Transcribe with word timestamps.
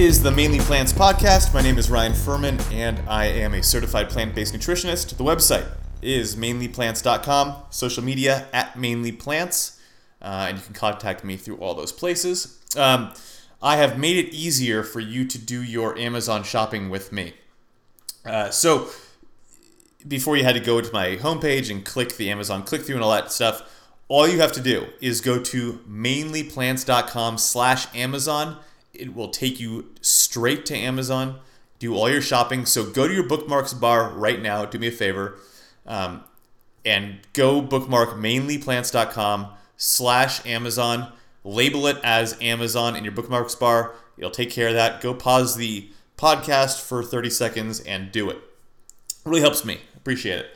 Is 0.00 0.22
the 0.22 0.30
Mainly 0.30 0.60
Plants 0.60 0.94
podcast. 0.94 1.52
My 1.52 1.60
name 1.60 1.76
is 1.76 1.90
Ryan 1.90 2.14
Furman, 2.14 2.58
and 2.72 3.02
I 3.06 3.26
am 3.26 3.52
a 3.52 3.62
certified 3.62 4.08
plant 4.08 4.34
based 4.34 4.54
nutritionist. 4.54 5.14
The 5.18 5.22
website 5.22 5.70
is 6.00 6.36
mainlyplants.com, 6.36 7.64
social 7.68 8.02
media 8.02 8.46
at 8.50 8.72
mainlyplants, 8.76 9.78
uh, 10.22 10.46
and 10.48 10.56
you 10.56 10.64
can 10.64 10.72
contact 10.72 11.22
me 11.22 11.36
through 11.36 11.58
all 11.58 11.74
those 11.74 11.92
places. 11.92 12.58
Um, 12.78 13.12
I 13.60 13.76
have 13.76 13.98
made 13.98 14.16
it 14.16 14.32
easier 14.32 14.82
for 14.82 15.00
you 15.00 15.26
to 15.26 15.36
do 15.36 15.62
your 15.62 15.98
Amazon 15.98 16.44
shopping 16.44 16.88
with 16.88 17.12
me. 17.12 17.34
Uh, 18.24 18.48
so, 18.48 18.88
before 20.08 20.34
you 20.34 20.44
had 20.44 20.54
to 20.54 20.60
go 20.60 20.80
to 20.80 20.90
my 20.94 21.16
homepage 21.16 21.70
and 21.70 21.84
click 21.84 22.16
the 22.16 22.30
Amazon 22.30 22.62
click 22.62 22.82
through 22.84 22.94
and 22.94 23.04
all 23.04 23.12
that 23.12 23.30
stuff, 23.30 23.70
all 24.08 24.26
you 24.26 24.40
have 24.40 24.52
to 24.52 24.62
do 24.62 24.86
is 25.02 25.20
go 25.20 25.38
to 25.42 25.74
mainlyplants.com 25.86 27.36
slash 27.36 27.94
Amazon 27.94 28.56
it 29.00 29.14
will 29.14 29.28
take 29.28 29.58
you 29.58 29.90
straight 30.00 30.66
to 30.66 30.76
Amazon. 30.76 31.40
Do 31.78 31.94
all 31.94 32.10
your 32.10 32.20
shopping. 32.20 32.66
So 32.66 32.84
go 32.84 33.08
to 33.08 33.14
your 33.14 33.26
bookmarks 33.26 33.72
bar 33.72 34.10
right 34.10 34.40
now. 34.40 34.66
Do 34.66 34.78
me 34.78 34.88
a 34.88 34.92
favor, 34.92 35.38
um, 35.86 36.24
and 36.84 37.20
go 37.32 37.62
bookmark 37.62 38.10
mainlyplants.com 38.10 39.48
slash 39.76 40.44
Amazon. 40.46 41.12
Label 41.42 41.86
it 41.86 41.96
as 42.04 42.36
Amazon 42.40 42.96
in 42.96 43.04
your 43.04 43.14
bookmarks 43.14 43.54
bar. 43.54 43.94
It'll 44.18 44.30
take 44.30 44.50
care 44.50 44.68
of 44.68 44.74
that. 44.74 45.00
Go 45.00 45.14
pause 45.14 45.56
the 45.56 45.88
podcast 46.18 46.82
for 46.82 47.02
30 47.02 47.30
seconds 47.30 47.80
and 47.80 48.12
do 48.12 48.28
it. 48.28 48.36
it 48.36 48.42
really 49.24 49.40
helps 49.40 49.64
me. 49.64 49.80
Appreciate 49.96 50.40
it. 50.40 50.46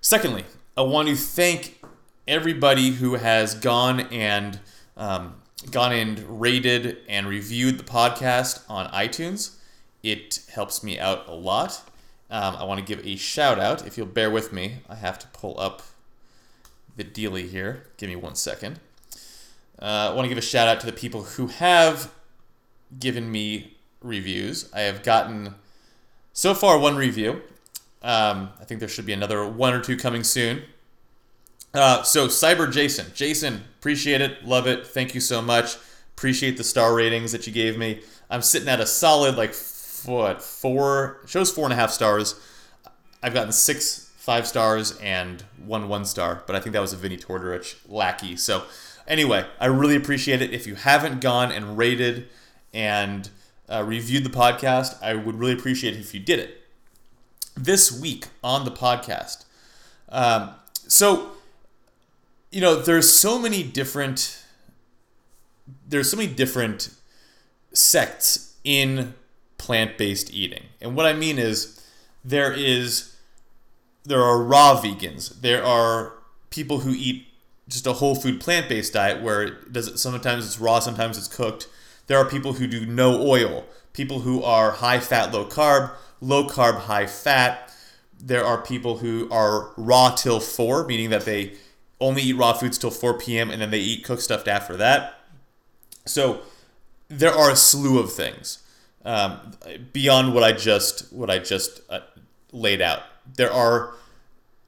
Secondly, 0.00 0.44
I 0.76 0.82
want 0.82 1.08
to 1.08 1.16
thank 1.16 1.82
everybody 2.28 2.90
who 2.90 3.14
has 3.14 3.56
gone 3.56 4.00
and 4.00 4.60
um, 4.96 5.39
gone 5.70 5.92
and 5.92 6.40
rated 6.40 6.98
and 7.08 7.26
reviewed 7.26 7.78
the 7.78 7.84
podcast 7.84 8.62
on 8.68 8.90
iTunes. 8.92 9.56
It 10.02 10.40
helps 10.52 10.82
me 10.82 10.98
out 10.98 11.28
a 11.28 11.34
lot. 11.34 11.82
Um, 12.30 12.56
I 12.56 12.64
want 12.64 12.78
to 12.78 12.86
give 12.86 13.04
a 13.04 13.16
shout 13.16 13.58
out. 13.58 13.86
If 13.86 13.98
you'll 13.98 14.06
bear 14.06 14.30
with 14.30 14.52
me, 14.52 14.76
I 14.88 14.94
have 14.94 15.18
to 15.18 15.26
pull 15.28 15.58
up 15.60 15.82
the 16.96 17.04
dealy 17.04 17.48
here. 17.48 17.86
Give 17.96 18.08
me 18.08 18.16
one 18.16 18.34
second. 18.34 18.80
Uh, 19.80 20.10
I 20.10 20.14
want 20.14 20.24
to 20.26 20.28
give 20.28 20.38
a 20.38 20.42
shout 20.42 20.68
out 20.68 20.80
to 20.80 20.86
the 20.86 20.92
people 20.92 21.22
who 21.22 21.48
have 21.48 22.12
given 22.98 23.30
me 23.30 23.76
reviews. 24.00 24.70
I 24.72 24.80
have 24.80 25.02
gotten 25.02 25.54
so 26.32 26.54
far 26.54 26.78
one 26.78 26.96
review. 26.96 27.42
Um, 28.02 28.50
I 28.60 28.64
think 28.64 28.80
there 28.80 28.88
should 28.88 29.06
be 29.06 29.12
another 29.12 29.46
one 29.46 29.74
or 29.74 29.80
two 29.80 29.96
coming 29.96 30.24
soon. 30.24 30.62
Uh, 31.72 32.02
so 32.02 32.26
Cyber 32.26 32.70
Jason, 32.72 33.06
Jason, 33.14 33.62
appreciate 33.78 34.20
it, 34.20 34.44
love 34.44 34.66
it, 34.66 34.86
thank 34.86 35.14
you 35.14 35.20
so 35.20 35.40
much. 35.40 35.76
Appreciate 36.16 36.56
the 36.56 36.64
star 36.64 36.94
ratings 36.94 37.32
that 37.32 37.46
you 37.46 37.52
gave 37.52 37.78
me. 37.78 38.00
I'm 38.28 38.42
sitting 38.42 38.68
at 38.68 38.80
a 38.80 38.86
solid 38.86 39.36
like 39.36 39.54
what 40.04 40.42
four 40.42 41.20
shows 41.26 41.50
four 41.50 41.64
and 41.64 41.72
a 41.72 41.76
half 41.76 41.90
stars. 41.90 42.40
I've 43.22 43.34
gotten 43.34 43.52
six 43.52 44.10
five 44.16 44.46
stars 44.46 44.98
and 44.98 45.42
one 45.64 45.88
one 45.88 46.04
star, 46.04 46.42
but 46.46 46.56
I 46.56 46.60
think 46.60 46.72
that 46.74 46.80
was 46.80 46.92
a 46.92 46.96
Vinnie 46.96 47.16
Tortorich 47.16 47.76
lackey. 47.88 48.36
So 48.36 48.64
anyway, 49.06 49.46
I 49.58 49.66
really 49.66 49.96
appreciate 49.96 50.42
it. 50.42 50.52
If 50.52 50.66
you 50.66 50.74
haven't 50.74 51.20
gone 51.20 51.50
and 51.50 51.78
rated 51.78 52.28
and 52.72 53.28
uh, 53.68 53.82
reviewed 53.84 54.24
the 54.24 54.30
podcast, 54.30 55.02
I 55.02 55.14
would 55.14 55.38
really 55.38 55.52
appreciate 55.52 55.96
if 55.96 56.14
you 56.14 56.20
did 56.20 56.38
it. 56.38 56.62
This 57.56 57.90
week 57.98 58.26
on 58.42 58.64
the 58.64 58.70
podcast, 58.70 59.44
um, 60.08 60.50
so 60.72 61.32
you 62.50 62.60
know, 62.60 62.76
there's 62.76 63.10
so 63.12 63.38
many 63.38 63.62
different 63.62 64.36
there's 65.86 66.10
so 66.10 66.16
many 66.16 66.32
different 66.32 66.94
sects 67.72 68.56
in 68.64 69.14
plant-based 69.58 70.32
eating. 70.32 70.64
And 70.80 70.96
what 70.96 71.06
I 71.06 71.12
mean 71.12 71.38
is 71.38 71.84
there 72.24 72.52
is 72.52 73.16
there 74.04 74.22
are 74.22 74.42
raw 74.42 74.80
vegans. 74.80 75.40
There 75.40 75.64
are 75.64 76.14
people 76.50 76.80
who 76.80 76.92
eat 76.92 77.26
just 77.68 77.86
a 77.86 77.94
whole 77.94 78.14
food 78.14 78.40
plant-based 78.40 78.92
diet 78.92 79.22
where 79.22 79.42
it 79.42 79.72
does 79.72 79.88
it 79.88 79.98
sometimes 79.98 80.46
it's 80.46 80.58
raw, 80.58 80.80
sometimes 80.80 81.18
it's 81.18 81.28
cooked. 81.28 81.68
There 82.06 82.18
are 82.18 82.24
people 82.24 82.54
who 82.54 82.66
do 82.66 82.86
no 82.86 83.20
oil, 83.20 83.64
people 83.92 84.20
who 84.20 84.42
are 84.42 84.72
high 84.72 84.98
fat, 84.98 85.32
low 85.32 85.44
carb, 85.44 85.92
low 86.20 86.48
carb, 86.48 86.80
high 86.80 87.06
fat. 87.06 87.72
There 88.18 88.44
are 88.44 88.60
people 88.60 88.98
who 88.98 89.28
are 89.30 89.70
raw 89.76 90.10
till 90.10 90.40
4, 90.40 90.86
meaning 90.86 91.10
that 91.10 91.24
they 91.24 91.52
only 92.00 92.22
eat 92.22 92.36
raw 92.36 92.52
foods 92.52 92.78
till 92.78 92.90
4 92.90 93.18
p.m. 93.18 93.50
and 93.50 93.60
then 93.60 93.70
they 93.70 93.78
eat 93.78 94.04
cooked 94.04 94.22
stuff 94.22 94.48
after 94.48 94.76
that. 94.76 95.14
So 96.06 96.40
there 97.08 97.32
are 97.32 97.50
a 97.50 97.56
slew 97.56 97.98
of 97.98 98.12
things 98.12 98.62
um, 99.04 99.52
beyond 99.92 100.34
what 100.34 100.42
I 100.42 100.52
just 100.52 101.12
what 101.12 101.30
I 101.30 101.38
just 101.38 101.80
uh, 101.90 102.00
laid 102.52 102.80
out. 102.80 103.02
There 103.36 103.52
are 103.52 103.94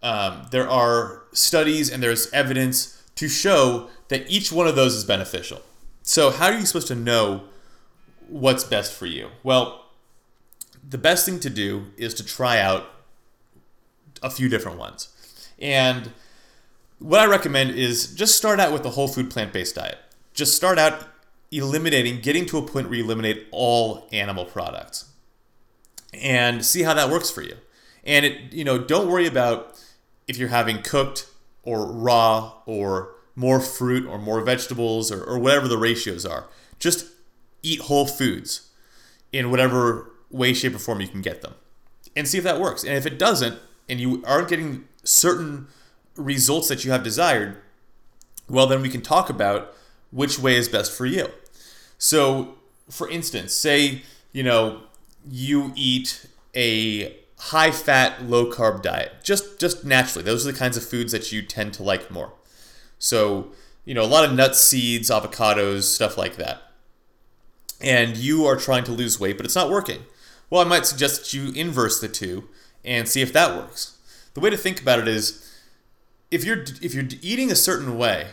um, 0.03 0.47
there 0.51 0.69
are 0.69 1.23
studies 1.33 1.91
and 1.91 2.03
there's 2.03 2.31
evidence 2.33 3.03
to 3.17 3.29
show 3.29 3.89
that 4.09 4.29
each 4.31 4.53
one 4.53 4.67
of 4.67 4.77
those 4.77 4.95
is 4.95 5.05
beneficial. 5.05 5.63
So 6.03 6.31
how 6.31 6.47
are 6.47 6.59
you 6.59 6.67
supposed 6.67 6.89
to 6.89 6.95
know 6.95 7.45
what's 8.29 8.65
best 8.65 8.93
for 8.93 9.07
you? 9.07 9.29
Well, 9.43 9.87
the 10.89 10.99
best 10.99 11.25
thing 11.25 11.39
to 11.41 11.51
do 11.51 11.87
is 11.97 12.13
to 12.15 12.25
try 12.25 12.59
out 12.59 12.87
a 14.23 14.31
few 14.31 14.49
different 14.49 14.79
ones. 14.79 15.09
And 15.59 16.13
what 17.03 17.21
I 17.21 17.27
recommend 17.27 17.71
is 17.73 18.15
just 18.15 18.37
start 18.37 18.61
out 18.61 18.73
with 18.73 18.85
a 18.87 18.91
whole 18.91 19.09
food 19.09 19.31
plant 19.31 19.53
based 19.53 19.75
diet. 19.75 19.99
Just 20.35 20.57
start 20.57 20.79
out 20.79 21.09
eliminating, 21.51 22.21
getting 22.21 22.47
to 22.47 22.59
a 22.59 22.63
point 22.63 22.89
where 22.89 22.97
you 22.97 23.05
eliminate 23.05 23.47
all 23.51 24.09
animal 24.13 24.45
products 24.45 25.11
and 26.15 26.65
see 26.65 26.83
how 26.83 26.95
that 26.95 27.11
works 27.11 27.31
for 27.31 27.43
you. 27.43 27.57
And 28.05 28.25
it, 28.25 28.53
you 28.53 28.65
know, 28.65 28.79
don't 28.79 29.09
worry 29.09 29.27
about 29.27 29.81
if 30.27 30.39
you're 30.39 30.49
having 30.49 30.83
cooked 30.83 31.27
or 31.63 31.87
raw 31.87 32.55
or 32.67 33.15
more 33.35 33.61
fruit 33.61 34.07
or 34.07 34.19
more 34.19 34.41
vegetables 34.41 35.11
or, 35.11 35.23
or 35.23 35.39
whatever 35.39 35.69
the 35.69 35.79
ratios 35.79 36.25
are. 36.25 36.49
Just 36.79 37.07
eat 37.63 37.81
whole 37.83 38.07
foods 38.07 38.71
in 39.33 39.51
whatever 39.51 40.11
way, 40.31 40.53
shape, 40.53 40.75
or 40.75 40.79
form 40.79 41.01
you 41.01 41.09
can 41.09 41.23
get 41.23 41.43
them 41.43 41.55
and 42.17 42.29
see 42.29 42.39
if 42.39 42.45
that 42.45 42.61
works. 42.61 42.85
And 42.85 42.95
if 42.95 43.07
it 43.07 43.19
doesn't, 43.19 43.59
and 43.89 44.01
you 44.01 44.23
aren't 44.27 44.49
getting 44.49 44.87
certain 45.05 45.69
results 46.17 46.69
that 46.69 46.85
you 46.85 46.91
have 46.93 47.03
desired, 47.03 47.57
well, 48.49 48.67
then 48.67 48.83
we 48.83 48.89
can 48.89 49.03
talk 49.03 49.31
about 49.31 49.75
which 50.11 50.39
way 50.39 50.57
is 50.57 50.69
best 50.69 50.93
for 50.93 51.07
you. 51.07 51.29
So, 51.99 52.57
for 52.91 53.09
instance, 53.09 53.53
say, 53.53 54.03
you 54.33 54.43
know, 54.43 54.83
you 55.29 55.73
eat 55.75 56.27
a 56.55 57.17
high 57.39 57.71
fat, 57.71 58.25
low 58.25 58.51
carb 58.51 58.83
diet, 58.83 59.13
just, 59.23 59.59
just 59.59 59.85
naturally. 59.85 60.25
Those 60.25 60.47
are 60.47 60.53
the 60.53 60.59
kinds 60.59 60.77
of 60.77 60.85
foods 60.85 61.13
that 61.13 61.33
you 61.33 61.43
tend 61.43 61.75
to 61.75 61.83
like 61.83 62.11
more. 62.11 62.33
So, 62.99 63.53
you 63.85 63.95
know, 63.95 64.03
a 64.03 64.07
lot 64.07 64.25
of 64.25 64.35
nuts, 64.35 64.61
seeds, 64.61 65.11
avocados, 65.11 65.83
stuff 65.85 66.17
like 66.17 66.37
that. 66.37 66.63
And 67.81 68.17
you 68.17 68.45
are 68.47 68.57
trying 68.57 68.85
to 68.85 68.93
lose 68.93 69.19
weight, 69.19 69.37
but 69.37 69.47
it's 69.47 69.57
not 69.57 69.71
working. 69.71 70.05
Well, 70.51 70.61
I 70.61 70.69
might 70.69 70.87
suggest 70.87 71.21
that 71.21 71.33
you 71.33 71.51
inverse 71.53 72.01
the 72.01 72.09
two 72.09 72.49
and 72.85 73.09
see 73.09 73.23
if 73.23 73.33
that 73.33 73.57
works. 73.57 73.97
The 74.35 74.41
way 74.41 74.51
to 74.51 74.57
think 74.57 74.81
about 74.81 75.01
it 75.01 75.09
is 75.09 75.52
if 76.33 76.45
you're 76.45 76.63
if 76.81 76.95
you're 76.95 77.05
eating 77.21 77.53
a 77.53 77.55
certain 77.55 77.97
way, 77.97 78.29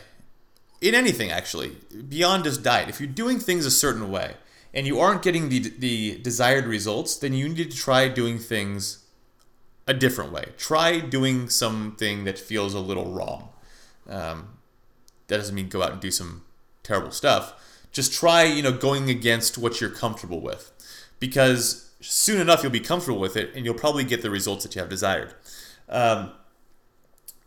in 0.81 0.95
anything 0.95 1.29
actually, 1.29 1.75
beyond 2.07 2.45
just 2.45 2.63
diet, 2.63 2.89
if 2.89 2.99
you're 2.99 3.09
doing 3.09 3.39
things 3.39 3.65
a 3.65 3.71
certain 3.71 4.09
way 4.09 4.35
and 4.73 4.87
you 4.87 4.99
aren't 4.99 5.21
getting 5.21 5.49
the 5.49 5.59
the 5.77 6.17
desired 6.19 6.65
results, 6.65 7.17
then 7.17 7.33
you 7.33 7.49
need 7.49 7.69
to 7.69 7.77
try 7.77 8.07
doing 8.07 8.39
things 8.39 9.05
a 9.85 9.93
different 9.93 10.31
way. 10.31 10.45
Try 10.57 10.99
doing 10.99 11.49
something 11.49 12.23
that 12.23 12.39
feels 12.39 12.73
a 12.73 12.79
little 12.79 13.11
wrong. 13.11 13.49
Um, 14.07 14.57
that 15.27 15.37
doesn't 15.37 15.53
mean 15.53 15.67
go 15.67 15.83
out 15.83 15.91
and 15.91 16.01
do 16.01 16.09
some 16.11 16.43
terrible 16.81 17.11
stuff. 17.11 17.53
Just 17.91 18.13
try, 18.13 18.43
you 18.43 18.63
know, 18.63 18.71
going 18.71 19.09
against 19.09 19.57
what 19.57 19.81
you're 19.81 19.89
comfortable 19.89 20.41
with, 20.41 20.71
because 21.19 21.91
soon 21.99 22.39
enough 22.39 22.63
you'll 22.63 22.71
be 22.71 22.79
comfortable 22.79 23.19
with 23.19 23.35
it, 23.35 23.53
and 23.55 23.65
you'll 23.65 23.73
probably 23.73 24.05
get 24.05 24.21
the 24.21 24.29
results 24.29 24.63
that 24.63 24.73
you 24.75 24.79
have 24.79 24.89
desired. 24.89 25.33
Um, 25.89 26.31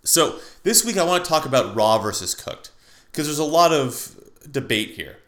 so 0.04 0.38
this 0.62 0.84
week 0.84 0.96
I 0.96 1.04
want 1.04 1.24
to 1.24 1.28
talk 1.28 1.46
about 1.46 1.74
raw 1.74 1.98
versus 1.98 2.34
cooked 2.34 2.70
because 3.10 3.26
there's 3.26 3.38
a 3.38 3.44
lot 3.44 3.72
of 3.72 4.18
debate 4.50 4.90
here. 4.90 5.18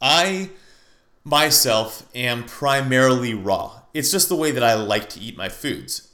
I 0.00 0.50
myself 1.24 2.08
am 2.14 2.44
primarily 2.44 3.34
raw. 3.34 3.82
It's 3.92 4.10
just 4.10 4.28
the 4.28 4.36
way 4.36 4.50
that 4.50 4.62
I 4.62 4.74
like 4.74 5.08
to 5.10 5.20
eat 5.20 5.36
my 5.36 5.48
foods. 5.48 6.08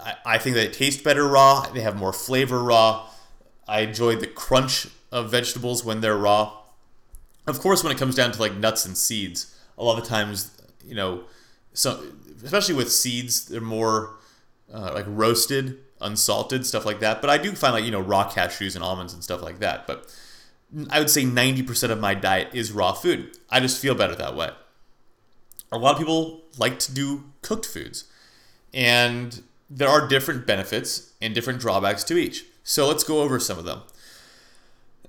I, 0.00 0.14
I 0.24 0.38
think 0.38 0.54
that 0.56 0.64
it 0.64 0.72
tastes 0.72 1.02
better 1.02 1.26
raw. 1.26 1.62
They 1.72 1.80
have 1.80 1.96
more 1.96 2.12
flavor 2.12 2.62
raw. 2.62 3.08
I 3.66 3.80
enjoy 3.80 4.16
the 4.16 4.26
crunch 4.26 4.86
of 5.10 5.30
vegetables 5.30 5.84
when 5.84 6.00
they're 6.00 6.16
raw. 6.16 6.58
Of 7.46 7.60
course, 7.60 7.82
when 7.82 7.92
it 7.92 7.98
comes 7.98 8.14
down 8.14 8.32
to 8.32 8.40
like 8.40 8.54
nuts 8.54 8.86
and 8.86 8.96
seeds, 8.96 9.58
a 9.76 9.84
lot 9.84 9.98
of 9.98 10.06
times, 10.06 10.50
you 10.84 10.94
know, 10.94 11.24
so 11.72 12.04
especially 12.42 12.74
with 12.74 12.92
seeds, 12.92 13.46
they're 13.46 13.60
more 13.60 14.16
uh, 14.72 14.92
like 14.94 15.06
roasted 15.08 15.78
unsalted 16.04 16.64
stuff 16.66 16.84
like 16.84 17.00
that. 17.00 17.20
But 17.20 17.30
I 17.30 17.38
do 17.38 17.52
find 17.52 17.74
like 17.74 17.84
you 17.84 17.90
know 17.90 18.00
raw 18.00 18.30
cashews 18.30 18.74
and 18.76 18.84
almonds 18.84 19.12
and 19.12 19.24
stuff 19.24 19.42
like 19.42 19.58
that. 19.58 19.86
But 19.86 20.14
I 20.90 20.98
would 20.98 21.10
say 21.10 21.24
90% 21.24 21.90
of 21.90 22.00
my 22.00 22.14
diet 22.14 22.48
is 22.52 22.72
raw 22.72 22.92
food. 22.92 23.36
I 23.50 23.60
just 23.60 23.80
feel 23.80 23.94
better 23.94 24.14
that 24.14 24.36
way. 24.36 24.50
a 25.72 25.78
lot 25.78 25.92
of 25.92 25.98
people 25.98 26.42
like 26.58 26.78
to 26.80 26.94
do 26.94 27.24
cooked 27.42 27.66
foods. 27.66 28.04
And 28.72 29.42
there 29.70 29.88
are 29.88 30.06
different 30.08 30.46
benefits 30.46 31.12
and 31.20 31.34
different 31.34 31.60
drawbacks 31.60 32.04
to 32.04 32.16
each. 32.16 32.44
So 32.64 32.86
let's 32.86 33.04
go 33.04 33.20
over 33.20 33.38
some 33.38 33.58
of 33.58 33.64
them. 33.64 33.82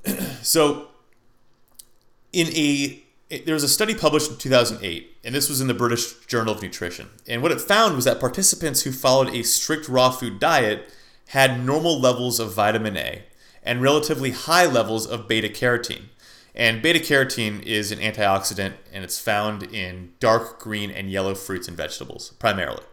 so, 0.42 0.90
in 2.32 2.48
a 2.56 3.05
there 3.30 3.56
was 3.56 3.64
a 3.64 3.68
study 3.68 3.96
published 3.96 4.30
in 4.30 4.38
2008, 4.38 5.18
and 5.24 5.34
this 5.34 5.50
was 5.50 5.60
in 5.60 5.68
the 5.68 5.74
British 5.74 6.14
Journal 6.28 6.54
of 6.54 6.62
Nutrition. 6.62 7.10
And 7.28 7.42
what 7.42 7.52
it 7.52 7.62
found 7.62 7.96
was 7.96 8.06
that 8.06 8.20
participants 8.20 8.84
who 8.84 8.92
followed 8.92 9.34
a 9.34 9.44
strict 9.44 9.90
raw 9.90 10.12
food 10.12 10.40
diet 10.40 10.94
had 11.30 11.66
normal 11.66 12.00
levels 12.00 12.40
of 12.40 12.54
vitamin 12.54 12.98
A 12.98 13.24
and 13.64 13.82
relatively 13.82 14.32
high 14.32 14.66
levels 14.66 15.08
of 15.08 15.28
beta 15.28 15.50
carotene. 15.50 16.10
And 16.54 16.82
beta 16.82 17.00
carotene 17.00 17.64
is 17.64 17.92
an 17.92 18.00
antioxidant, 18.00 18.74
and 18.94 19.04
it's 19.04 19.20
found 19.20 19.64
in 19.64 20.14
dark 20.20 20.60
green 20.60 20.92
and 20.92 21.10
yellow 21.10 21.34
fruits 21.34 21.68
and 21.68 21.76
vegetables 21.76 22.30
primarily. 22.40 22.84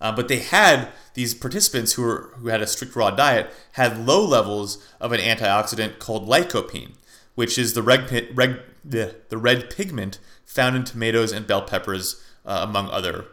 Uh, 0.00 0.14
but 0.14 0.28
they 0.28 0.40
had 0.40 0.88
these 1.14 1.34
participants 1.34 1.92
who 1.92 2.02
were 2.02 2.30
who 2.38 2.48
had 2.48 2.60
a 2.60 2.66
strict 2.66 2.96
raw 2.96 3.10
diet 3.10 3.50
had 3.72 4.06
low 4.06 4.24
levels 4.26 4.84
of 5.00 5.12
an 5.12 5.20
antioxidant 5.20 5.98
called 5.98 6.28
lycopene, 6.28 6.94
which 7.34 7.56
is 7.58 7.72
the 7.74 7.82
red, 7.82 8.30
red 8.34 8.62
the, 8.88 9.16
the 9.28 9.38
red 9.38 9.70
pigment 9.70 10.18
found 10.44 10.76
in 10.76 10.84
tomatoes 10.84 11.32
and 11.32 11.46
bell 11.46 11.62
peppers, 11.62 12.22
uh, 12.44 12.60
among 12.62 12.88
other 12.88 13.26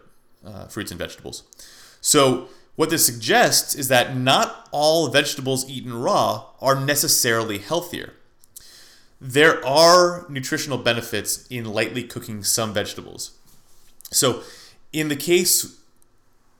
uh, 0.45 0.65
fruits 0.65 0.91
and 0.91 0.99
vegetables. 0.99 1.43
So 2.01 2.49
what 2.75 2.89
this 2.89 3.05
suggests 3.05 3.75
is 3.75 3.87
that 3.89 4.17
not 4.17 4.67
all 4.71 5.07
vegetables 5.09 5.69
eaten 5.69 5.93
raw 5.93 6.47
are 6.59 6.79
necessarily 6.79 7.59
healthier. 7.59 8.13
There 9.21 9.65
are 9.65 10.25
nutritional 10.27 10.77
benefits 10.77 11.47
in 11.47 11.65
lightly 11.65 12.03
cooking 12.03 12.43
some 12.43 12.73
vegetables. 12.73 13.37
So 14.11 14.41
in 14.91 15.07
the 15.07 15.15
case 15.15 15.79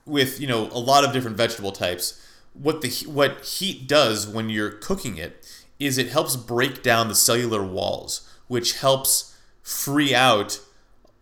with 0.06 0.40
you 0.40 0.46
know 0.46 0.68
a 0.70 0.78
lot 0.78 1.04
of 1.04 1.12
different 1.12 1.36
vegetable 1.36 1.72
types, 1.72 2.20
what 2.52 2.80
the 2.80 2.90
what 3.06 3.44
heat 3.44 3.88
does 3.88 4.26
when 4.26 4.48
you're 4.48 4.70
cooking 4.70 5.16
it 5.16 5.44
is 5.78 5.98
it 5.98 6.08
helps 6.08 6.36
break 6.36 6.82
down 6.82 7.08
the 7.08 7.14
cellular 7.14 7.62
walls, 7.62 8.28
which 8.48 8.78
helps 8.78 9.36
free 9.62 10.14
out 10.14 10.60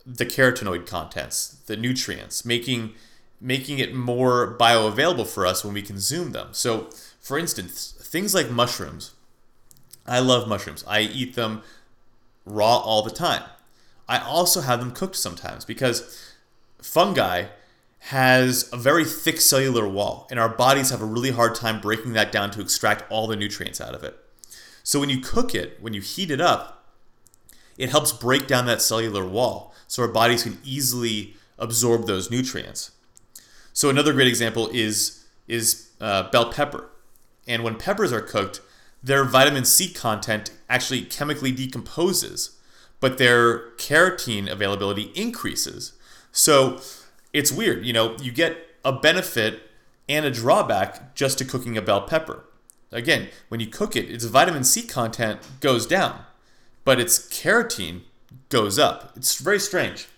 the 0.04 0.26
carotenoid 0.26 0.86
contents, 0.86 1.60
the 1.66 1.76
nutrients, 1.76 2.44
making 2.44 2.92
making 3.40 3.80
it 3.80 3.92
more 3.92 4.56
bioavailable 4.56 5.26
for 5.26 5.44
us 5.44 5.64
when 5.64 5.74
we 5.74 5.82
consume 5.82 6.30
them. 6.30 6.48
So, 6.52 6.90
for 7.20 7.36
instance, 7.38 7.92
things 7.98 8.34
like 8.34 8.50
mushrooms. 8.50 9.12
I 10.06 10.20
love 10.20 10.48
mushrooms. 10.48 10.84
I 10.86 11.00
eat 11.00 11.34
them 11.34 11.62
raw 12.44 12.76
all 12.76 13.02
the 13.02 13.10
time. 13.10 13.42
I 14.08 14.18
also 14.18 14.60
have 14.60 14.78
them 14.78 14.92
cooked 14.92 15.16
sometimes 15.16 15.64
because 15.64 16.34
fungi 16.80 17.46
has 18.06 18.68
a 18.72 18.76
very 18.76 19.04
thick 19.04 19.40
cellular 19.40 19.88
wall, 19.88 20.26
and 20.30 20.38
our 20.40 20.48
bodies 20.48 20.90
have 20.90 21.00
a 21.00 21.06
really 21.06 21.30
hard 21.30 21.54
time 21.54 21.80
breaking 21.80 22.12
that 22.14 22.32
down 22.32 22.50
to 22.50 22.60
extract 22.60 23.10
all 23.10 23.26
the 23.26 23.36
nutrients 23.36 23.80
out 23.80 23.94
of 23.94 24.02
it. 24.02 24.16
So 24.82 24.98
when 24.98 25.08
you 25.08 25.20
cook 25.20 25.54
it, 25.54 25.78
when 25.80 25.94
you 25.94 26.00
heat 26.00 26.30
it 26.30 26.40
up, 26.40 26.81
it 27.78 27.90
helps 27.90 28.12
break 28.12 28.46
down 28.46 28.66
that 28.66 28.82
cellular 28.82 29.26
wall 29.26 29.74
so 29.86 30.02
our 30.02 30.08
bodies 30.08 30.42
can 30.42 30.58
easily 30.64 31.34
absorb 31.58 32.06
those 32.06 32.30
nutrients. 32.30 32.90
So 33.72 33.88
another 33.88 34.12
great 34.12 34.28
example 34.28 34.68
is 34.72 35.24
is 35.48 35.90
uh, 36.00 36.30
bell 36.30 36.52
pepper, 36.52 36.88
and 37.46 37.64
when 37.64 37.76
peppers 37.76 38.12
are 38.12 38.20
cooked, 38.20 38.60
their 39.02 39.24
vitamin 39.24 39.64
C 39.64 39.92
content 39.92 40.52
actually 40.68 41.02
chemically 41.02 41.50
decomposes, 41.50 42.58
but 43.00 43.18
their 43.18 43.70
carotene 43.72 44.50
availability 44.50 45.10
increases. 45.14 45.92
So 46.30 46.80
it's 47.32 47.50
weird. 47.50 47.84
You 47.84 47.92
know, 47.92 48.16
you 48.20 48.30
get 48.30 48.56
a 48.84 48.92
benefit 48.92 49.62
and 50.08 50.24
a 50.24 50.30
drawback 50.30 51.14
just 51.14 51.38
to 51.38 51.44
cooking 51.44 51.76
a 51.76 51.82
bell 51.82 52.02
pepper. 52.02 52.44
Again, 52.90 53.28
when 53.48 53.60
you 53.60 53.66
cook 53.66 53.96
it, 53.96 54.10
its 54.10 54.24
vitamin 54.24 54.64
C 54.64 54.82
content 54.82 55.40
goes 55.60 55.86
down, 55.86 56.24
but 56.84 57.00
its 57.00 57.18
carotene 57.18 58.02
goes 58.48 58.78
up. 58.78 59.12
It's 59.16 59.40
very 59.40 59.58
strange. 59.58 60.08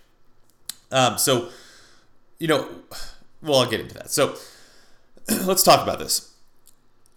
Um, 0.91 1.17
so, 1.17 1.49
you 2.39 2.47
know, 2.47 2.69
well, 3.41 3.59
I'll 3.59 3.69
get 3.69 3.79
into 3.79 3.95
that. 3.95 4.11
So, 4.11 4.35
let's 5.45 5.63
talk 5.63 5.83
about 5.83 5.99
this. 5.99 6.33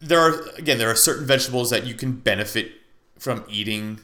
There 0.00 0.21
are, 0.21 0.43
again, 0.56 0.79
there 0.79 0.91
are 0.91 0.95
certain 0.95 1.27
vegetables 1.27 1.71
that 1.71 1.87
you 1.87 1.95
can 1.95 2.12
benefit 2.12 2.73
from 3.19 3.45
eating 3.49 4.00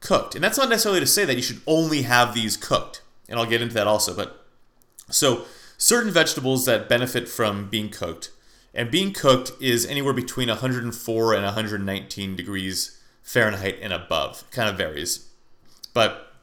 cooked. 0.00 0.34
And 0.34 0.44
that's 0.44 0.58
not 0.58 0.68
necessarily 0.68 1.00
to 1.00 1.06
say 1.06 1.24
that 1.24 1.36
you 1.36 1.42
should 1.42 1.60
only 1.66 2.02
have 2.02 2.34
these 2.34 2.56
cooked. 2.56 3.02
And 3.28 3.38
I'll 3.38 3.46
get 3.46 3.62
into 3.62 3.74
that 3.74 3.86
also. 3.86 4.14
But 4.14 4.44
so, 5.10 5.44
certain 5.78 6.12
vegetables 6.12 6.64
that 6.66 6.88
benefit 6.88 7.28
from 7.28 7.68
being 7.68 7.88
cooked, 7.88 8.30
and 8.74 8.90
being 8.90 9.12
cooked 9.12 9.52
is 9.60 9.84
anywhere 9.86 10.14
between 10.14 10.48
104 10.48 11.34
and 11.34 11.44
119 11.44 12.36
degrees 12.36 12.98
Fahrenheit 13.32 13.78
and 13.80 13.94
above. 13.94 14.44
Kind 14.50 14.68
of 14.68 14.76
varies. 14.76 15.26
But 15.94 16.34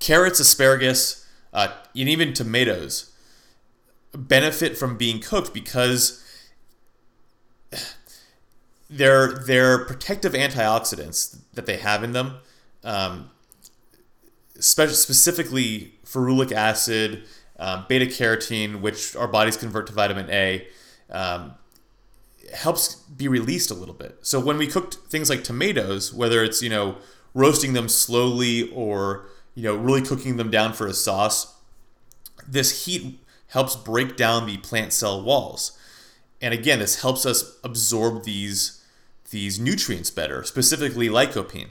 carrots, 0.00 0.40
asparagus, 0.40 1.24
uh, 1.52 1.68
and 1.96 2.08
even 2.08 2.32
tomatoes 2.32 3.12
benefit 4.12 4.76
from 4.76 4.96
being 4.96 5.20
cooked 5.20 5.54
because 5.54 6.24
their 8.88 9.32
their 9.32 9.84
protective 9.84 10.32
antioxidants 10.32 11.38
that 11.54 11.66
they 11.66 11.76
have 11.76 12.02
in 12.02 12.12
them, 12.14 12.38
um, 12.82 13.30
spe- 14.58 14.88
specifically 14.88 15.94
ferulic 16.04 16.50
acid, 16.50 17.22
um, 17.60 17.84
beta 17.88 18.06
carotene, 18.06 18.80
which 18.80 19.14
our 19.14 19.28
bodies 19.28 19.56
convert 19.56 19.86
to 19.86 19.92
vitamin 19.92 20.28
A, 20.30 20.66
um, 21.10 21.54
helps 22.54 22.96
be 22.96 23.28
released 23.28 23.70
a 23.70 23.74
little 23.74 23.94
bit. 23.94 24.18
So 24.22 24.40
when 24.40 24.58
we 24.58 24.66
cooked 24.66 24.94
things 25.08 25.30
like 25.30 25.44
tomatoes, 25.44 26.12
whether 26.12 26.42
it's 26.42 26.62
you 26.62 26.70
know 26.70 26.96
roasting 27.34 27.72
them 27.72 27.88
slowly 27.88 28.70
or 28.70 29.26
you 29.54 29.62
know 29.62 29.76
really 29.76 30.02
cooking 30.02 30.36
them 30.36 30.50
down 30.50 30.72
for 30.72 30.86
a 30.86 30.94
sauce, 30.94 31.54
this 32.46 32.86
heat 32.86 33.20
helps 33.48 33.76
break 33.76 34.16
down 34.16 34.46
the 34.46 34.58
plant 34.58 34.92
cell 34.92 35.22
walls. 35.22 35.76
And 36.40 36.54
again, 36.54 36.78
this 36.78 37.02
helps 37.02 37.26
us 37.26 37.58
absorb 37.62 38.24
these 38.24 38.84
these 39.30 39.60
nutrients 39.60 40.10
better, 40.10 40.42
specifically 40.42 41.08
lycopene. 41.08 41.68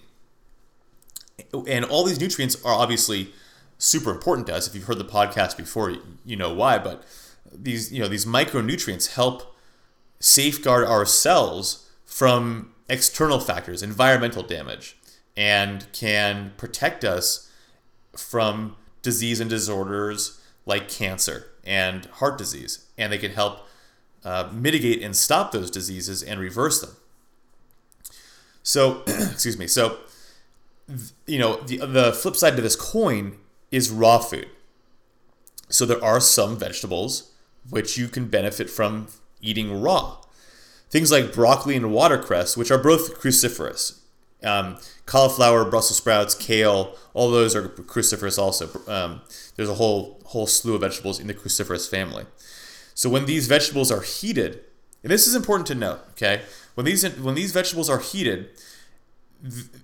And 1.67 1.85
all 1.85 2.03
these 2.03 2.19
nutrients 2.19 2.63
are 2.63 2.73
obviously 2.73 3.33
super 3.77 4.11
important 4.11 4.47
to 4.47 4.55
us. 4.55 4.67
If 4.67 4.75
you've 4.75 4.85
heard 4.85 4.97
the 4.97 5.05
podcast 5.05 5.57
before, 5.57 5.95
you 6.25 6.35
know 6.35 6.53
why. 6.53 6.77
But 6.77 7.03
these, 7.51 7.91
you 7.91 7.99
know, 7.99 8.07
these 8.07 8.25
micronutrients 8.25 9.15
help 9.15 9.55
safeguard 10.19 10.85
ourselves 10.85 11.89
from 12.05 12.73
external 12.89 13.39
factors, 13.39 13.83
environmental 13.83 14.43
damage, 14.43 14.97
and 15.37 15.91
can 15.93 16.53
protect 16.57 17.03
us 17.03 17.51
from 18.15 18.75
disease 19.01 19.39
and 19.39 19.49
disorders 19.49 20.41
like 20.65 20.89
cancer 20.89 21.47
and 21.63 22.05
heart 22.05 22.37
disease. 22.37 22.85
And 22.97 23.13
they 23.13 23.17
can 23.17 23.31
help 23.31 23.67
uh, 24.25 24.49
mitigate 24.51 25.01
and 25.01 25.15
stop 25.15 25.51
those 25.51 25.71
diseases 25.71 26.21
and 26.21 26.39
reverse 26.39 26.81
them. 26.81 26.91
So, 28.63 29.03
excuse 29.07 29.57
me. 29.57 29.67
So, 29.67 29.99
you 31.25 31.39
know, 31.39 31.61
the, 31.61 31.77
the 31.77 32.13
flip 32.13 32.35
side 32.35 32.55
to 32.55 32.61
this 32.61 32.75
coin 32.75 33.37
is 33.71 33.89
raw 33.89 34.17
food. 34.17 34.49
So 35.69 35.85
there 35.85 36.03
are 36.03 36.19
some 36.19 36.57
vegetables 36.57 37.31
which 37.69 37.97
you 37.97 38.07
can 38.07 38.27
benefit 38.27 38.69
from 38.69 39.07
eating 39.41 39.81
raw. 39.81 40.17
Things 40.89 41.11
like 41.11 41.33
broccoli 41.33 41.75
and 41.75 41.91
watercress, 41.91 42.57
which 42.57 42.71
are 42.71 42.77
both 42.77 43.19
cruciferous. 43.19 43.99
Um, 44.43 44.77
cauliflower, 45.05 45.65
Brussels 45.65 45.97
sprouts, 45.97 46.33
kale, 46.33 46.95
all 47.13 47.29
those 47.29 47.55
are 47.55 47.69
cruciferous 47.69 48.39
also. 48.39 48.69
Um, 48.87 49.21
there's 49.55 49.69
a 49.69 49.75
whole 49.75 50.21
whole 50.25 50.47
slew 50.47 50.75
of 50.75 50.81
vegetables 50.81 51.19
in 51.19 51.27
the 51.27 51.33
cruciferous 51.33 51.89
family. 51.89 52.25
So 52.93 53.09
when 53.09 53.25
these 53.25 53.47
vegetables 53.47 53.91
are 53.91 54.01
heated, 54.01 54.61
and 55.03 55.11
this 55.11 55.27
is 55.27 55.35
important 55.35 55.67
to 55.67 55.75
note, 55.75 55.99
okay? 56.11 56.43
When 56.75 56.85
these 56.85 57.03
when 57.17 57.35
these 57.35 57.51
vegetables 57.51 57.89
are 57.89 57.99
heated, 57.99 58.49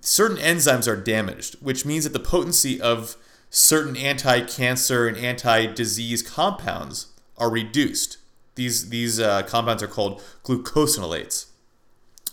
certain 0.01 0.37
enzymes 0.37 0.87
are 0.87 0.95
damaged, 0.95 1.55
which 1.61 1.85
means 1.85 2.03
that 2.03 2.13
the 2.13 2.19
potency 2.19 2.79
of 2.79 3.17
certain 3.49 3.95
anti-cancer 3.95 5.07
and 5.07 5.17
anti-disease 5.17 6.21
compounds 6.21 7.07
are 7.37 7.49
reduced. 7.49 8.17
These 8.55 8.89
these 8.89 9.19
uh, 9.19 9.43
compounds 9.43 9.83
are 9.83 9.87
called 9.87 10.21
glucosinolates. 10.43 11.47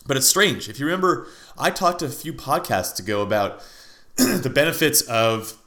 But 0.07 0.17
it's 0.17 0.26
strange. 0.26 0.69
If 0.69 0.81
you 0.81 0.87
remember, 0.87 1.29
I 1.59 1.71
talked 1.71 2.02
a 2.02 2.09
few 2.09 2.33
podcasts 2.33 2.99
ago 2.99 3.23
about 3.23 3.62
the 4.17 4.50
benefits 4.52 5.02
of 5.02 5.59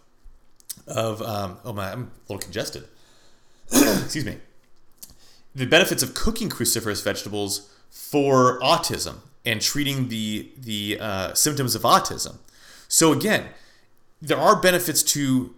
of 0.87 1.21
um, 1.21 1.57
oh 1.63 1.73
my, 1.73 1.91
I'm 1.91 2.01
a 2.01 2.33
little 2.33 2.41
congested. 2.41 2.87
Excuse 3.71 4.25
me. 4.25 4.37
The 5.53 5.65
benefits 5.65 6.03
of 6.03 6.13
cooking 6.13 6.49
cruciferous 6.49 7.03
vegetables 7.03 7.69
for 7.89 8.59
autism 8.59 9.17
and 9.45 9.61
treating 9.61 10.09
the 10.09 10.51
the 10.57 10.97
uh, 10.99 11.33
symptoms 11.33 11.75
of 11.75 11.83
autism. 11.83 12.37
So 12.87 13.11
again, 13.11 13.49
there 14.21 14.37
are 14.37 14.59
benefits 14.59 15.03
to 15.03 15.55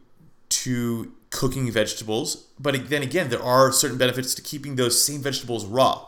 to 0.50 1.14
cooking 1.38 1.72
vegetables, 1.72 2.48
but 2.60 2.90
then 2.90 3.04
again, 3.04 3.30
there 3.30 3.44
are 3.44 3.72
certain 3.72 3.98
benefits 3.98 4.34
to 4.34 4.42
keeping 4.42 4.76
those 4.76 5.00
same 5.00 5.22
vegetables 5.22 5.68
raw. 5.68 6.08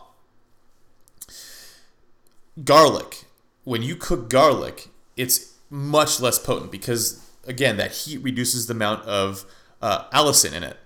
Garlic, 2.64 3.26
when 3.62 3.80
you 3.80 3.94
cook 3.94 4.28
garlic, 4.28 4.88
it's 5.16 5.54
much 5.70 6.18
less 6.18 6.36
potent 6.36 6.72
because, 6.72 7.30
again, 7.46 7.76
that 7.76 7.92
heat 7.92 8.18
reduces 8.18 8.66
the 8.66 8.74
amount 8.74 9.04
of 9.04 9.44
uh, 9.80 10.10
allicin 10.10 10.52
in 10.52 10.64
it. 10.64 10.76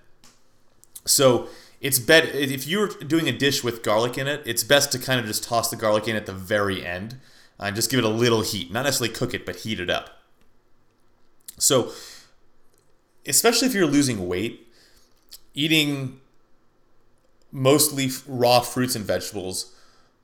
So 1.05 1.47
it's 1.81 1.97
better 1.97 2.27
if 2.27 2.67
you're 2.67 2.89
doing 2.89 3.27
a 3.27 3.31
dish 3.31 3.63
with 3.63 3.81
garlic 3.81 4.15
in 4.15 4.27
it. 4.27 4.43
It's 4.45 4.63
best 4.63 4.91
to 4.91 4.99
kind 4.99 5.19
of 5.19 5.25
just 5.25 5.43
toss 5.43 5.71
the 5.71 5.75
garlic 5.75 6.07
in 6.07 6.15
at 6.15 6.27
the 6.27 6.33
very 6.33 6.85
end 6.85 7.15
and 7.59 7.75
just 7.75 7.89
give 7.89 7.97
it 7.97 8.05
a 8.05 8.09
little 8.09 8.43
heat, 8.43 8.71
not 8.71 8.83
necessarily 8.83 9.15
cook 9.15 9.33
it, 9.33 9.43
but 9.43 9.55
heat 9.57 9.79
it 9.79 9.89
up. 9.89 10.11
So, 11.57 11.91
especially 13.27 13.67
if 13.67 13.73
you're 13.73 13.85
losing 13.85 14.27
weight, 14.27 14.67
eating 15.53 16.19
mostly 17.51 18.09
raw 18.27 18.59
fruits 18.59 18.95
and 18.95 19.05
vegetables 19.05 19.73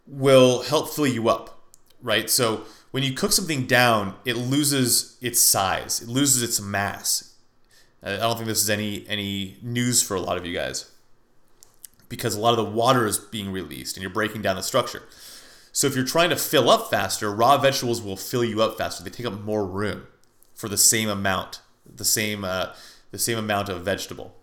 will 0.06 0.64
help 0.64 0.90
fill 0.90 1.08
you 1.08 1.30
up, 1.30 1.64
right? 2.02 2.30
So 2.30 2.64
when 2.92 3.04
you 3.04 3.14
cook 3.14 3.32
something 3.32 3.66
down, 3.66 4.16
it 4.26 4.36
loses 4.36 5.18
its 5.22 5.40
size, 5.40 6.02
it 6.02 6.10
loses 6.10 6.44
its 6.44 6.60
mass. 6.60 7.36
I 8.04 8.18
don't 8.18 8.36
think 8.36 8.48
this 8.48 8.64
is 8.64 8.70
any 8.70 9.06
any 9.08 9.58
news 9.62 10.02
for 10.02 10.16
a 10.16 10.22
lot 10.22 10.38
of 10.38 10.46
you 10.46 10.54
guys 10.54 10.90
because 12.10 12.36
a 12.36 12.40
lot 12.40 12.58
of 12.58 12.66
the 12.66 12.72
water 12.72 13.06
is 13.06 13.18
being 13.18 13.52
released 13.52 13.96
and 13.96 14.02
you're 14.02 14.12
breaking 14.12 14.42
down 14.42 14.56
the 14.56 14.64
structure. 14.64 15.04
So 15.72 15.88
if 15.88 15.96
you're 15.96 16.04
trying 16.04 16.32
to 16.32 16.36
fill 16.36 16.70
up 16.70 16.90
faster, 16.90 17.32
raw 17.32 17.58
vegetables 17.58 18.02
will 18.02 18.18
fill 18.18 18.44
you 18.44 18.62
up 18.62 18.78
faster. 18.78 19.04
They 19.04 19.12
take 19.12 19.26
up 19.26 19.40
more 19.40 19.66
room 19.66 20.08
for 20.54 20.68
the 20.68 20.78
same 20.78 21.08
amount, 21.08 21.62
the 21.86 22.04
same 22.04 22.44
uh, 22.44 22.74
the 23.12 23.20
same 23.20 23.38
amount 23.38 23.70
of 23.70 23.84
vegetable. 23.84 24.36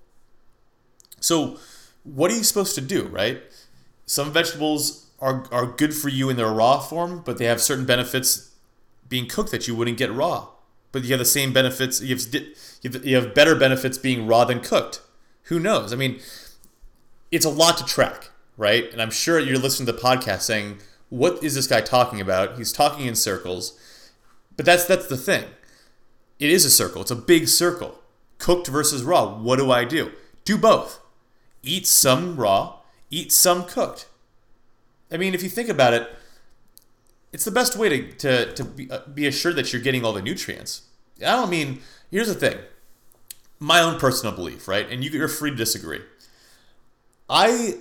So 1.21 1.59
what 2.05 2.31
are 2.31 2.37
you 2.37 2.45
supposed 2.45 2.75
to 2.77 2.81
do, 2.81 3.07
right? 3.09 3.43
Some 4.07 4.33
vegetables 4.33 5.11
are, 5.21 5.47
are 5.51 5.67
good 5.67 5.95
for 5.95 6.09
you 6.09 6.31
in 6.31 6.37
their 6.37 6.49
raw 6.49 6.79
form, 6.79 7.23
but 7.25 7.39
they 7.39 7.47
have 7.47 7.61
certain 7.61 7.85
benefits 7.85 8.53
being 9.09 9.27
cooked 9.27 9.51
that 9.51 9.67
you 9.67 9.75
wouldn't 9.75 9.99
get 9.99 10.13
raw. 10.13 10.49
But 10.93 11.05
you 11.05 11.11
have 11.11 11.19
the 11.19 11.25
same 11.25 11.53
benefits, 11.53 12.01
you 12.01 12.17
have, 12.17 13.05
you 13.05 13.17
have 13.17 13.35
better 13.35 13.55
benefits 13.55 13.99
being 13.99 14.27
raw 14.27 14.45
than 14.45 14.61
cooked. 14.61 15.03
Who 15.45 15.59
knows? 15.59 15.93
I 15.93 15.97
mean, 15.97 16.21
it's 17.31 17.45
a 17.45 17.51
lot 17.51 17.77
to 17.79 17.85
track, 17.85 18.31
right? 18.57 18.91
And 18.93 19.03
I'm 19.03 19.11
sure 19.11 19.39
you're 19.39 19.59
listening 19.59 19.87
to 19.87 19.93
the 19.93 19.99
podcast 19.99 20.43
saying, 20.43 20.79
what 21.11 21.43
is 21.43 21.55
this 21.55 21.67
guy 21.67 21.81
talking 21.81 22.21
about? 22.21 22.57
He's 22.57 22.73
talking 22.73 23.07
in 23.07 23.15
circles. 23.15 23.79
But 24.57 24.67
that's 24.67 24.85
that's 24.85 25.07
the 25.07 25.17
thing. 25.17 25.45
It 26.39 26.51
is 26.51 26.65
a 26.65 26.71
circle. 26.71 27.03
It's 27.03 27.11
a 27.11 27.17
big 27.17 27.49
circle. 27.49 27.98
Cooked 28.39 28.69
versus 28.69 29.03
raw. 29.03 29.39
What 29.39 29.57
do 29.57 29.71
I 29.71 29.85
do? 29.85 30.13
Do 30.45 30.57
both. 30.57 31.01
Eat 31.63 31.87
some 31.87 32.37
raw, 32.37 32.79
eat 33.11 33.33
some 33.33 33.65
cooked. 33.65 34.09
I 35.11 35.17
mean, 35.17 35.35
if 35.35 35.43
you 35.43 35.49
think 35.49 35.69
about 35.69 35.95
it, 35.95 36.09
it's 37.33 37.45
the 37.45 37.51
best 37.51 37.77
way 37.77 37.89
to, 37.89 38.13
to, 38.13 38.55
to 38.55 38.65
be, 38.65 38.91
uh, 38.91 39.01
be 39.13 39.27
assured 39.27 39.57
that 39.57 39.73
you're 39.73 39.83
getting 39.83 40.05
all 40.05 40.13
the 40.13 40.23
nutrients. 40.23 40.83
I 41.19 41.33
don't 41.33 41.51
mean, 41.51 41.81
here's 42.11 42.29
the 42.29 42.35
thing 42.35 42.59
my 43.59 43.81
own 43.81 43.99
personal 43.99 44.35
belief, 44.35 44.69
right? 44.69 44.89
And 44.89 45.03
you, 45.03 45.11
you're 45.11 45.29
free 45.29 45.51
to 45.51 45.57
disagree. 45.57 46.01
I, 47.29 47.79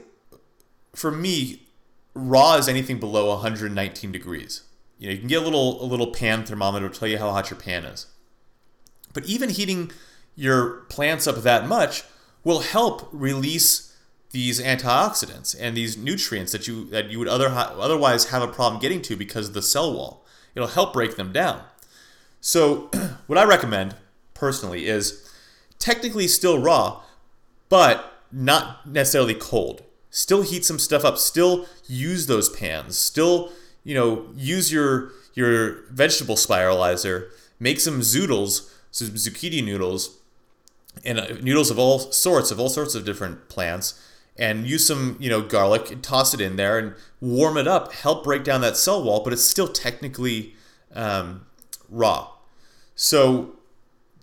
for 0.96 1.12
me, 1.12 1.68
raw 2.14 2.56
is 2.56 2.68
anything 2.68 3.00
below 3.00 3.30
119 3.30 4.12
degrees. 4.12 4.64
You 4.98 5.08
know, 5.08 5.14
you 5.14 5.20
can 5.20 5.28
get 5.28 5.42
a 5.42 5.46
little 5.46 5.84
a 5.84 5.86
little 5.86 6.12
pan 6.12 6.44
thermometer 6.44 6.90
to 6.90 7.00
tell 7.00 7.08
you 7.08 7.20
how 7.20 7.32
hot 7.32 7.52
your 7.52 7.60
pan 7.60 7.86
is. 7.86 8.08
But 9.14 9.26
even 9.26 9.50
heating 9.50 9.92
your 10.38 10.82
plants 10.88 11.27
up 11.27 11.36
that 11.38 11.67
much 11.67 12.03
will 12.46 12.62
help 12.62 13.10
release 13.12 13.94
these 14.32 14.62
antioxidants 14.62 15.56
and 15.60 15.75
these 15.75 15.98
nutrients 15.98 16.51
that 16.51 16.67
you 16.67 16.86
that 16.86 17.10
you 17.10 17.20
would 17.20 17.27
other, 17.27 17.50
otherwise 17.50 18.25
have 18.25 18.41
a 18.41 18.48
problem 18.48 18.79
getting 18.79 19.01
to 19.01 19.17
because 19.17 19.50
of 19.50 19.53
the 19.53 19.62
cell 19.62 19.94
wall. 19.94 20.25
It'll 20.56 20.70
help 20.70 20.94
break 20.94 21.17
them 21.17 21.34
down. 21.34 21.62
So, 22.39 22.89
what 23.27 23.38
I 23.38 23.44
recommend 23.44 23.96
personally 24.34 24.86
is 24.86 25.29
technically 25.79 26.27
still 26.27 26.60
raw, 26.60 27.01
but 27.70 28.24
not 28.32 28.88
necessarily 28.88 29.34
cold. 29.34 29.84
Still 30.10 30.41
heat 30.41 30.65
some 30.65 30.79
stuff 30.79 31.03
up. 31.03 31.17
Still 31.17 31.65
use 31.88 32.27
those 32.27 32.50
pans. 32.50 32.98
Still, 32.98 33.51
you 33.84 33.96
know, 33.96 34.27
use 34.36 34.72
your 34.72 35.12
your 35.34 35.84
vegetable 35.89 36.36
spiralizer. 36.36 37.29
Make 37.60 37.79
some 37.79 38.01
zoodles, 38.01 38.72
some 38.91 39.10
zucchini 39.10 39.63
noodles, 39.63 40.17
and 41.06 41.20
uh, 41.20 41.27
noodles 41.42 41.70
of 41.70 41.80
all 41.80 42.00
sorts 42.00 42.51
of 42.51 42.60
all 42.60 42.70
sorts 42.70 42.96
of 42.96 43.06
different 43.06 43.50
plants 43.50 44.01
and 44.38 44.68
use 44.68 44.86
some 44.86 45.18
you 45.20 45.30
know 45.30 45.42
garlic 45.42 45.92
and 45.92 46.04
toss 46.04 46.34
it 46.34 46.42
in 46.42 46.56
there 46.56 46.77
and 46.77 46.94
warm 47.20 47.58
it 47.58 47.68
up 47.68 47.94
help 47.94 48.24
break 48.24 48.44
down 48.44 48.62
that 48.62 48.77
cell 48.77 49.04
wall 49.04 49.24
but 49.24 49.34
it's 49.34 49.44
still 49.44 49.68
technically 49.68 50.54
um, 50.94 51.46
raw. 51.89 52.30
So 52.96 53.54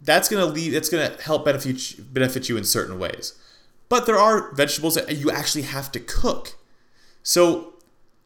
that's 0.02 0.30
leave 0.30 0.72
that's 0.72 0.88
going 0.90 1.10
to 1.10 1.22
help 1.22 1.44
benefit 1.44 2.12
benefit 2.12 2.48
you 2.48 2.56
in 2.56 2.64
certain 2.64 2.98
ways. 2.98 3.34
But 3.88 4.06
there 4.06 4.18
are 4.18 4.52
vegetables 4.54 4.96
that 4.96 5.16
you 5.16 5.30
actually 5.30 5.62
have 5.62 5.90
to 5.92 6.00
cook. 6.00 6.56
So 7.22 7.74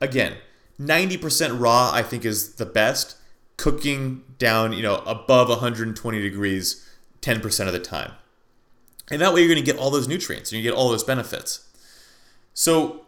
again 0.00 0.36
90% 0.80 1.60
raw 1.60 1.90
i 1.92 2.02
think 2.02 2.24
is 2.24 2.54
the 2.54 2.66
best. 2.66 3.16
Cooking 3.56 4.22
down 4.38 4.72
you 4.72 4.82
know 4.82 4.96
above 5.06 5.48
120 5.48 6.22
degrees 6.22 6.88
10% 7.20 7.66
of 7.66 7.72
the 7.72 7.80
time 7.80 8.12
and 9.10 9.20
that 9.20 9.32
way 9.32 9.40
you're 9.40 9.48
going 9.48 9.64
to 9.64 9.72
get 9.72 9.80
all 9.80 9.90
those 9.90 10.08
nutrients 10.08 10.52
and 10.52 10.62
you 10.62 10.68
get 10.68 10.76
all 10.76 10.88
those 10.88 11.04
benefits 11.04 11.68
so 12.58 13.06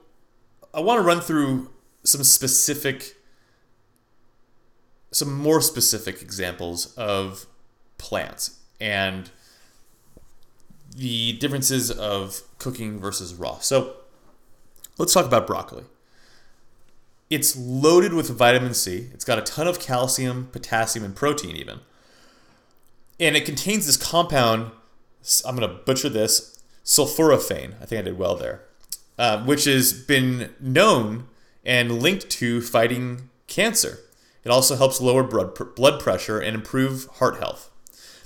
I 0.73 0.79
want 0.79 0.99
to 0.99 1.03
run 1.03 1.21
through 1.21 1.71
some 2.05 2.23
specific, 2.23 3.17
some 5.11 5.37
more 5.37 5.61
specific 5.61 6.23
examples 6.23 6.95
of 6.97 7.47
plants 7.99 8.61
and 8.81 9.31
the 10.97 11.33
differences 11.35 11.91
of 11.91 12.43
cooking 12.59 13.01
versus 13.01 13.35
raw. 13.35 13.59
So 13.59 13.97
let's 14.99 15.13
talk 15.13 15.27
about 15.27 15.49
broccoli. 15.49 15.83
It's 17.29 17.57
loaded 17.57 18.13
with 18.13 18.31
vitamin 18.31 18.75
C. 18.75 19.11
It's 19.13 19.25
got 19.25 19.39
a 19.39 19.43
ton 19.43 19.67
of 19.67 19.81
calcium, 19.81 20.49
potassium, 20.53 21.05
and 21.05 21.17
protein, 21.17 21.57
even. 21.57 21.81
And 23.19 23.37
it 23.37 23.45
contains 23.45 23.87
this 23.87 23.97
compound, 23.97 24.71
I'm 25.47 25.57
going 25.57 25.69
to 25.69 25.83
butcher 25.85 26.09
this, 26.09 26.63
sulforaphane. 26.85 27.75
I 27.81 27.87
think 27.87 28.01
I 28.01 28.03
did 28.03 28.19
well 28.19 28.37
there. 28.37 28.63
Uh, 29.19 29.45
which 29.45 29.65
has 29.65 29.93
been 29.93 30.55
known 30.61 31.27
and 31.65 32.01
linked 32.01 32.31
to 32.31 32.63
fighting 32.63 33.29
cancer. 33.47 33.99
It 34.45 34.51
also 34.51 34.77
helps 34.77 35.01
lower 35.01 35.23
blood 35.23 35.75
blood 35.77 36.01
pressure 36.01 36.39
and 36.39 36.55
improve 36.55 37.07
heart 37.19 37.39
health. 37.39 37.71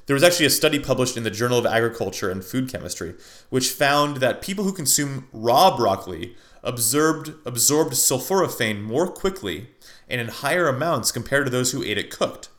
There 0.07 0.15
was 0.15 0.23
actually 0.23 0.47
a 0.47 0.51
study 0.51 0.79
published 0.79 1.17
in 1.17 1.25
the 1.25 1.31
Journal 1.31 1.59
of 1.59 1.67
Agriculture 1.67 2.31
and 2.31 2.45
Food 2.45 2.71
Chemistry, 2.71 3.15
which 3.49 3.71
found 3.71 4.19
that 4.19 4.43
people 4.43 4.65
who 4.65 4.73
consume 4.73 5.29
raw 5.33 5.77
broccoli 5.77 6.37
absorbed, 6.63 7.33
absorbed 7.47 7.95
sulforaphane 7.95 8.83
more 8.83 9.09
quickly 9.09 9.69
and 10.09 10.21
in 10.21 10.29
higher 10.29 10.69
amounts 10.69 11.11
compared 11.11 11.47
to 11.47 11.51
those 11.51 11.73
who 11.73 11.83
ate 11.83 11.99
it 11.99 12.11
cooked. 12.11 12.51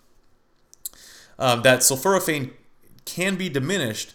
Um, 1.37 1.61
that 1.61 1.79
sulforaphane 1.79 2.51
can 3.05 3.35
be 3.35 3.47
diminished 3.47 4.14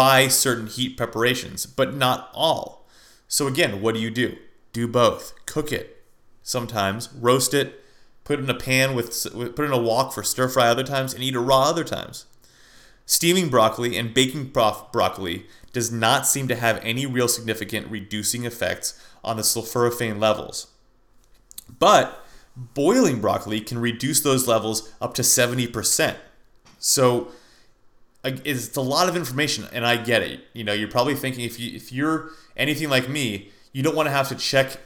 by 0.00 0.28
certain 0.28 0.66
heat 0.66 0.96
preparations, 0.96 1.66
but 1.66 1.94
not 1.94 2.30
all. 2.32 2.88
So 3.28 3.46
again, 3.46 3.82
what 3.82 3.94
do 3.94 4.00
you 4.00 4.08
do? 4.08 4.38
Do 4.72 4.88
both. 4.88 5.34
Cook 5.44 5.72
it 5.72 6.02
sometimes, 6.42 7.12
roast 7.12 7.52
it, 7.52 7.84
put 8.24 8.38
it 8.38 8.44
in 8.44 8.48
a 8.48 8.54
pan 8.54 8.94
with 8.94 9.26
put 9.30 9.66
in 9.66 9.72
a 9.72 9.78
wok 9.78 10.14
for 10.14 10.22
stir 10.22 10.48
fry 10.48 10.68
other 10.68 10.84
times, 10.84 11.12
and 11.12 11.22
eat 11.22 11.34
it 11.34 11.38
raw 11.38 11.64
other 11.64 11.84
times. 11.84 12.24
Steaming 13.04 13.50
broccoli 13.50 13.98
and 13.98 14.14
baking 14.14 14.46
broccoli 14.46 15.44
does 15.74 15.92
not 15.92 16.26
seem 16.26 16.48
to 16.48 16.56
have 16.56 16.80
any 16.82 17.04
real 17.04 17.28
significant 17.28 17.86
reducing 17.90 18.46
effects 18.46 18.98
on 19.22 19.36
the 19.36 19.42
sulforaphane 19.42 20.18
levels. 20.18 20.68
But 21.78 22.24
boiling 22.56 23.20
broccoli 23.20 23.60
can 23.60 23.78
reduce 23.78 24.22
those 24.22 24.48
levels 24.48 24.90
up 24.98 25.12
to 25.12 25.20
70%. 25.20 26.16
So 26.78 27.32
it's 28.22 28.76
a 28.76 28.80
lot 28.80 29.08
of 29.08 29.16
information 29.16 29.66
and 29.72 29.86
I 29.86 29.96
get 29.96 30.22
it. 30.22 30.40
You 30.52 30.64
know, 30.64 30.72
you're 30.72 30.88
probably 30.88 31.14
thinking 31.14 31.44
if 31.44 31.58
you 31.58 31.74
if 31.74 31.92
you're 31.92 32.30
anything 32.56 32.90
like 32.90 33.08
me, 33.08 33.50
you 33.72 33.82
don't 33.82 33.96
want 33.96 34.06
to 34.06 34.12
have 34.12 34.28
to 34.28 34.34
check 34.34 34.78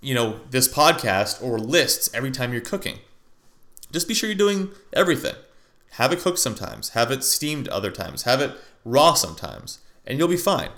you 0.00 0.14
know, 0.14 0.40
this 0.50 0.72
podcast 0.72 1.42
or 1.42 1.58
lists 1.58 2.08
every 2.14 2.30
time 2.30 2.52
you're 2.52 2.60
cooking. 2.60 2.98
Just 3.90 4.08
be 4.08 4.14
sure 4.14 4.28
you're 4.28 4.38
doing 4.38 4.70
everything. 4.92 5.34
Have 5.92 6.12
it 6.12 6.20
cooked 6.20 6.38
sometimes, 6.38 6.90
have 6.90 7.10
it 7.10 7.24
steamed 7.24 7.68
other 7.68 7.90
times, 7.90 8.22
have 8.22 8.40
it 8.40 8.52
raw 8.84 9.14
sometimes, 9.14 9.78
and 10.06 10.18
you'll 10.18 10.28
be 10.28 10.36
fine. 10.36 10.70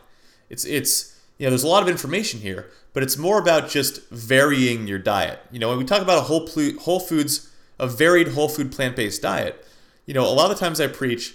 It's 0.49 0.65
it's 0.65 1.21
you 1.37 1.45
know, 1.45 1.51
there's 1.51 1.63
a 1.63 1.69
lot 1.69 1.83
of 1.83 1.89
information 1.89 2.41
here, 2.41 2.71
but 2.93 3.03
it's 3.03 3.19
more 3.19 3.39
about 3.39 3.69
just 3.69 4.09
varying 4.09 4.87
your 4.87 4.99
diet. 4.99 5.41
You 5.51 5.59
know, 5.59 5.69
when 5.69 5.79
we 5.79 5.85
talk 5.85 6.03
about 6.03 6.19
a 6.19 6.23
whole 6.23 6.49
whole 6.81 7.01
foods, 7.01 7.53
a 7.79 7.87
varied 7.87 8.29
whole 8.29 8.49
food 8.49 8.73
plant-based 8.73 9.21
diet, 9.21 9.65
you 10.07 10.15
know, 10.15 10.25
a 10.25 10.33
lot 10.33 10.51
of 10.51 10.57
the 10.59 10.65
times 10.65 10.81
I 10.81 10.87
preach 10.87 11.35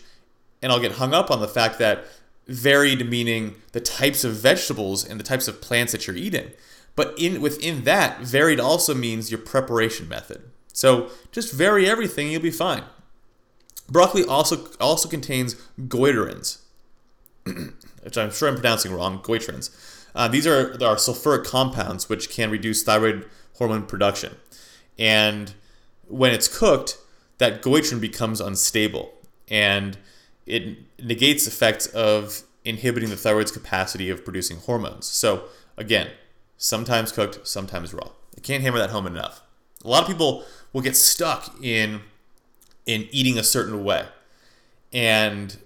and 0.64 0.72
I'll 0.72 0.80
get 0.80 0.94
hung 0.94 1.14
up 1.14 1.30
on 1.30 1.42
the 1.42 1.48
fact 1.48 1.78
that 1.80 2.06
varied 2.48 3.08
meaning 3.08 3.56
the 3.74 3.82
types 3.82 4.24
of 4.24 4.34
vegetables 4.34 5.06
and 5.06 5.20
the 5.20 5.24
types 5.24 5.48
of 5.48 5.62
plants 5.62 5.92
that 5.92 6.08
you're 6.08 6.16
eating. 6.16 6.52
But 6.96 7.14
in 7.18 7.42
within 7.42 7.84
that, 7.84 8.22
varied 8.22 8.60
also 8.60 8.94
means 8.96 9.30
your 9.30 9.40
preparation 9.40 10.08
method. 10.08 10.44
So 10.72 11.10
just 11.32 11.54
vary 11.54 11.88
everything, 11.88 12.32
you'll 12.32 12.42
be 12.42 12.50
fine. 12.50 12.84
Broccoli 13.90 14.24
also 14.24 14.70
also 14.80 15.10
contains 15.10 15.56
goitrins, 15.80 16.60
which 17.44 18.18
I'm 18.18 18.32
sure 18.32 18.48
I'm 18.48 18.56
pronouncing 18.56 18.94
wrong. 18.94 19.20
Goitrins. 19.20 19.70
Uh, 20.16 20.28
these 20.28 20.48
are, 20.48 20.74
are 20.74 20.96
sulfuric 20.96 21.44
compounds 21.44 22.08
which 22.08 22.30
can 22.30 22.50
reduce 22.50 22.84
thyroid 22.84 23.28
hormone 23.58 23.86
production, 23.86 24.36
and 24.98 25.54
when 26.08 26.32
it's 26.32 26.48
cooked, 26.48 26.98
that 27.40 27.62
goitrin 27.62 28.00
becomes 28.00 28.40
unstable, 28.40 29.14
and 29.50 29.98
it 30.46 30.78
negates 31.04 31.48
effects 31.48 31.88
of 31.88 32.44
inhibiting 32.66 33.10
the 33.10 33.16
thyroid's 33.16 33.52
capacity 33.52 34.10
of 34.10 34.24
producing 34.24 34.58
hormones. 34.58 35.08
So 35.08 35.46
again, 35.78 36.10
sometimes 36.58 37.12
cooked, 37.12 37.48
sometimes 37.48 37.94
raw. 37.94 38.10
I 38.38 38.42
can't 38.42 38.64
hammer 38.64 38.78
that 38.80 38.90
home 38.90 39.08
enough. 39.08 39.42
A 39.84 39.88
lot 39.88 40.04
of 40.04 40.08
people 40.08 40.46
will 40.72 40.82
get 40.82 40.96
stuck 40.96 41.54
in 41.62 42.02
in 42.86 43.08
eating 43.12 43.38
a 43.38 43.44
certain 43.44 43.84
way. 43.84 44.06
And 44.92 45.58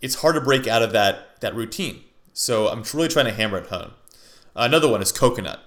it's 0.00 0.16
hard 0.16 0.34
to 0.34 0.40
break 0.40 0.66
out 0.66 0.82
of 0.82 0.92
that 0.92 1.40
that 1.40 1.54
routine. 1.54 2.02
So 2.32 2.68
I'm 2.68 2.84
really 2.94 3.08
trying 3.08 3.26
to 3.26 3.32
hammer 3.32 3.58
it 3.58 3.66
home. 3.66 3.92
Another 4.54 4.88
one 4.88 5.02
is 5.02 5.12
coconut. 5.12 5.60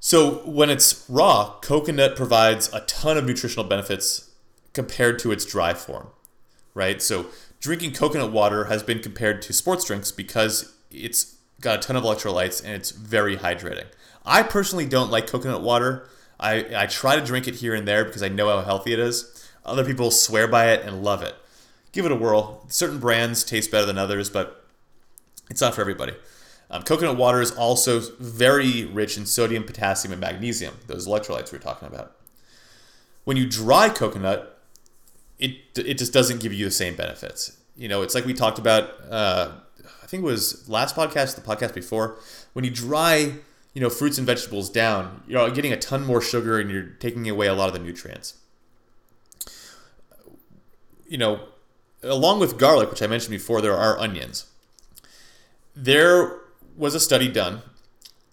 So 0.00 0.46
when 0.48 0.70
it's 0.70 1.04
raw, 1.08 1.56
coconut 1.60 2.16
provides 2.16 2.72
a 2.72 2.80
ton 2.82 3.16
of 3.16 3.24
nutritional 3.24 3.64
benefits 3.64 4.30
compared 4.72 5.18
to 5.20 5.32
its 5.32 5.44
dry 5.44 5.74
form, 5.74 6.08
right? 6.78 7.02
So 7.02 7.26
drinking 7.60 7.92
coconut 7.92 8.30
water 8.30 8.66
has 8.66 8.82
been 8.84 9.00
compared 9.00 9.42
to 9.42 9.52
sports 9.52 9.84
drinks 9.84 10.12
because 10.12 10.74
it's 10.90 11.36
got 11.60 11.80
a 11.80 11.82
ton 11.82 11.96
of 11.96 12.04
electrolytes 12.04 12.64
and 12.64 12.72
it's 12.72 12.92
very 12.92 13.36
hydrating. 13.36 13.86
I 14.24 14.44
personally 14.44 14.86
don't 14.86 15.10
like 15.10 15.26
coconut 15.26 15.60
water. 15.60 16.08
I, 16.38 16.64
I 16.74 16.86
try 16.86 17.16
to 17.16 17.24
drink 17.24 17.48
it 17.48 17.56
here 17.56 17.74
and 17.74 17.86
there 17.86 18.04
because 18.04 18.22
I 18.22 18.28
know 18.28 18.48
how 18.48 18.62
healthy 18.62 18.92
it 18.92 19.00
is. 19.00 19.50
Other 19.64 19.84
people 19.84 20.12
swear 20.12 20.46
by 20.46 20.70
it 20.70 20.86
and 20.86 21.02
love 21.02 21.22
it. 21.22 21.34
Give 21.90 22.06
it 22.06 22.12
a 22.12 22.14
whirl. 22.14 22.64
Certain 22.68 23.00
brands 23.00 23.42
taste 23.42 23.72
better 23.72 23.86
than 23.86 23.98
others, 23.98 24.30
but 24.30 24.64
it's 25.50 25.60
not 25.60 25.74
for 25.74 25.80
everybody. 25.80 26.14
Um, 26.70 26.82
coconut 26.82 27.16
water 27.16 27.40
is 27.40 27.50
also 27.50 28.00
very 28.20 28.84
rich 28.84 29.16
in 29.16 29.26
sodium, 29.26 29.64
potassium, 29.64 30.12
and 30.12 30.20
magnesium, 30.20 30.74
those 30.86 31.08
electrolytes 31.08 31.50
we 31.50 31.56
are 31.56 31.62
talking 31.62 31.88
about. 31.88 32.14
When 33.24 33.36
you 33.36 33.48
dry 33.48 33.88
coconut, 33.88 34.57
it, 35.38 35.56
it 35.76 35.98
just 35.98 36.12
doesn't 36.12 36.40
give 36.40 36.52
you 36.52 36.64
the 36.64 36.70
same 36.70 36.94
benefits. 36.96 37.56
You 37.76 37.88
know, 37.88 38.02
it's 38.02 38.14
like 38.14 38.24
we 38.24 38.34
talked 38.34 38.58
about, 38.58 38.90
uh, 39.10 39.52
I 40.02 40.06
think 40.06 40.22
it 40.22 40.26
was 40.26 40.68
last 40.68 40.96
podcast, 40.96 41.36
the 41.36 41.40
podcast 41.40 41.74
before. 41.74 42.16
When 42.52 42.64
you 42.64 42.70
dry, 42.70 43.34
you 43.72 43.80
know, 43.80 43.88
fruits 43.88 44.18
and 44.18 44.26
vegetables 44.26 44.68
down, 44.68 45.22
you're 45.28 45.50
getting 45.50 45.72
a 45.72 45.76
ton 45.76 46.04
more 46.04 46.20
sugar 46.20 46.58
and 46.58 46.70
you're 46.70 46.82
taking 46.98 47.28
away 47.28 47.46
a 47.46 47.54
lot 47.54 47.68
of 47.68 47.72
the 47.72 47.78
nutrients. 47.78 48.34
You 51.06 51.18
know, 51.18 51.40
along 52.02 52.40
with 52.40 52.58
garlic, 52.58 52.90
which 52.90 53.02
I 53.02 53.06
mentioned 53.06 53.30
before, 53.30 53.60
there 53.60 53.76
are 53.76 53.98
onions. 53.98 54.46
There 55.74 56.40
was 56.76 56.94
a 56.94 57.00
study 57.00 57.28
done, 57.28 57.62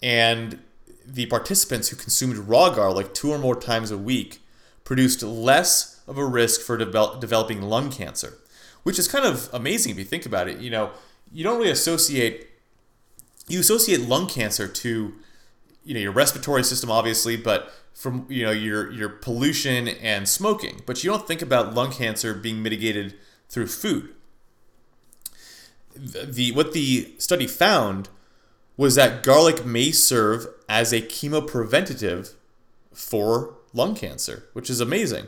and 0.01 0.59
the 1.05 1.27
participants 1.27 1.89
who 1.89 1.95
consumed 1.95 2.37
raw 2.37 2.69
garlic 2.69 3.13
two 3.13 3.31
or 3.31 3.37
more 3.37 3.55
times 3.55 3.91
a 3.91 3.97
week 3.97 4.41
produced 4.83 5.21
less 5.23 5.94
of 6.07 6.17
a 6.17 6.25
risk 6.25 6.61
for 6.61 6.77
develop, 6.77 7.19
developing 7.19 7.61
lung 7.61 7.91
cancer, 7.91 8.37
which 8.83 8.99
is 8.99 9.07
kind 9.07 9.25
of 9.25 9.49
amazing 9.53 9.91
if 9.91 9.97
you 9.97 10.05
think 10.05 10.25
about 10.25 10.47
it. 10.47 10.59
You 10.59 10.69
know, 10.69 10.91
you 11.33 11.43
don't 11.43 11.57
really 11.57 11.71
associate 11.71 12.47
you 13.47 13.59
associate 13.59 14.01
lung 14.01 14.27
cancer 14.27 14.67
to 14.67 15.13
you 15.83 15.93
know 15.93 15.99
your 15.99 16.11
respiratory 16.11 16.63
system 16.63 16.89
obviously 16.89 17.37
but 17.37 17.71
from 17.93 18.25
you 18.27 18.43
know 18.43 18.51
your 18.51 18.91
your 18.91 19.07
pollution 19.07 19.87
and 19.87 20.27
smoking 20.27 20.81
but 20.87 21.03
you 21.03 21.11
don't 21.11 21.27
think 21.27 21.43
about 21.43 21.75
lung 21.75 21.91
cancer 21.91 22.33
being 22.33 22.63
mitigated 22.63 23.13
through 23.47 23.67
food 23.67 24.09
the 25.95 26.51
what 26.53 26.73
the 26.73 27.13
study 27.19 27.45
found 27.45 28.09
was 28.77 28.95
that 28.95 29.23
garlic 29.23 29.65
may 29.65 29.91
serve 29.91 30.47
as 30.67 30.91
a 30.91 31.01
chemopreventative 31.01 32.33
for 32.93 33.55
lung 33.73 33.95
cancer, 33.95 34.45
which 34.53 34.69
is 34.69 34.81
amazing. 34.81 35.27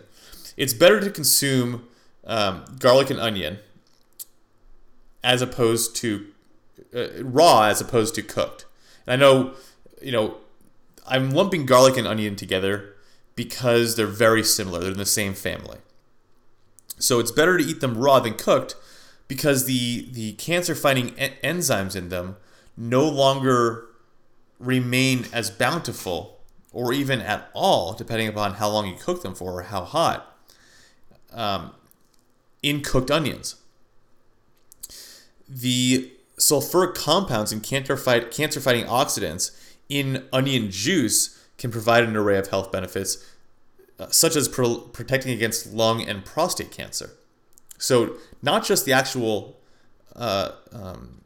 It's 0.58 0.74
better 0.74 1.00
to 1.00 1.10
consume 1.10 1.88
um, 2.26 2.66
garlic 2.80 3.10
and 3.10 3.20
onion 3.20 3.60
as 5.24 5.42
opposed 5.42 5.96
to 5.98 6.28
uh, 6.96 7.24
raw 7.24 7.64
as 7.64 7.80
opposed 7.80 8.16
to 8.16 8.22
cooked. 8.22 8.66
And 9.06 9.14
I 9.14 9.26
know, 9.26 9.54
you 10.02 10.12
know, 10.12 10.38
I'm 11.08 11.32
lumping 11.32 11.66
garlic 11.66 11.98
and 11.98 12.08
onion 12.08 12.36
together 12.36 12.96
because 13.36 13.96
they're 13.96 14.08
very 14.08 14.44
similar. 14.44 14.80
They're 14.80 14.92
in 14.92 14.98
the 14.98 15.06
same 15.06 15.34
family. 15.34 15.78
So 17.00 17.20
it's 17.20 17.32
better 17.32 17.58
to 17.58 17.64
eat 17.64 17.80
them 17.80 17.98
raw 17.98 18.20
than 18.20 18.34
cooked 18.34 18.76
because 19.28 19.66
the 19.66 20.10
the 20.12 20.34
cancer 20.34 20.74
fighting 20.74 21.14
en- 21.18 21.34
enzymes 21.44 21.96
in 21.96 22.10
them 22.10 22.38
no 22.76 23.08
longer 23.08 23.86
remain 24.60 25.26
as 25.32 25.50
bountiful 25.50 26.40
or 26.74 26.94
even 26.94 27.22
at 27.22 27.50
all, 27.54 27.94
depending 27.94 28.28
upon 28.28 28.56
how 28.56 28.70
long 28.70 28.88
you 28.88 28.96
cook 28.96 29.22
them 29.22 29.36
for 29.36 29.60
or 29.60 29.64
how 29.64 29.84
hot, 29.84 30.37
um, 31.34 31.72
in 32.62 32.82
cooked 32.82 33.12
onions. 33.12 33.56
The 35.48 36.12
sulfuric 36.38 36.96
compounds 36.96 37.52
and 37.52 37.64
cancer 37.64 37.98
fighting 37.98 38.86
oxidants 38.86 39.52
in 39.90 40.26
onion 40.32 40.70
juice 40.70 41.38
can 41.58 41.72
provide 41.72 42.04
an 42.04 42.16
array 42.16 42.38
of 42.38 42.48
health 42.48 42.72
benefits, 42.72 43.26
uh, 44.00 44.08
such 44.10 44.36
as 44.36 44.48
pro- 44.48 44.80
protecting 44.80 45.32
against 45.32 45.74
lung 45.74 46.08
and 46.08 46.24
prostate 46.24 46.72
cancer. 46.72 47.12
So 47.78 48.16
not 48.42 48.66
just 48.66 48.86
the 48.86 48.94
actual 48.94 49.58
uh, 50.16 50.52
um, 50.72 51.22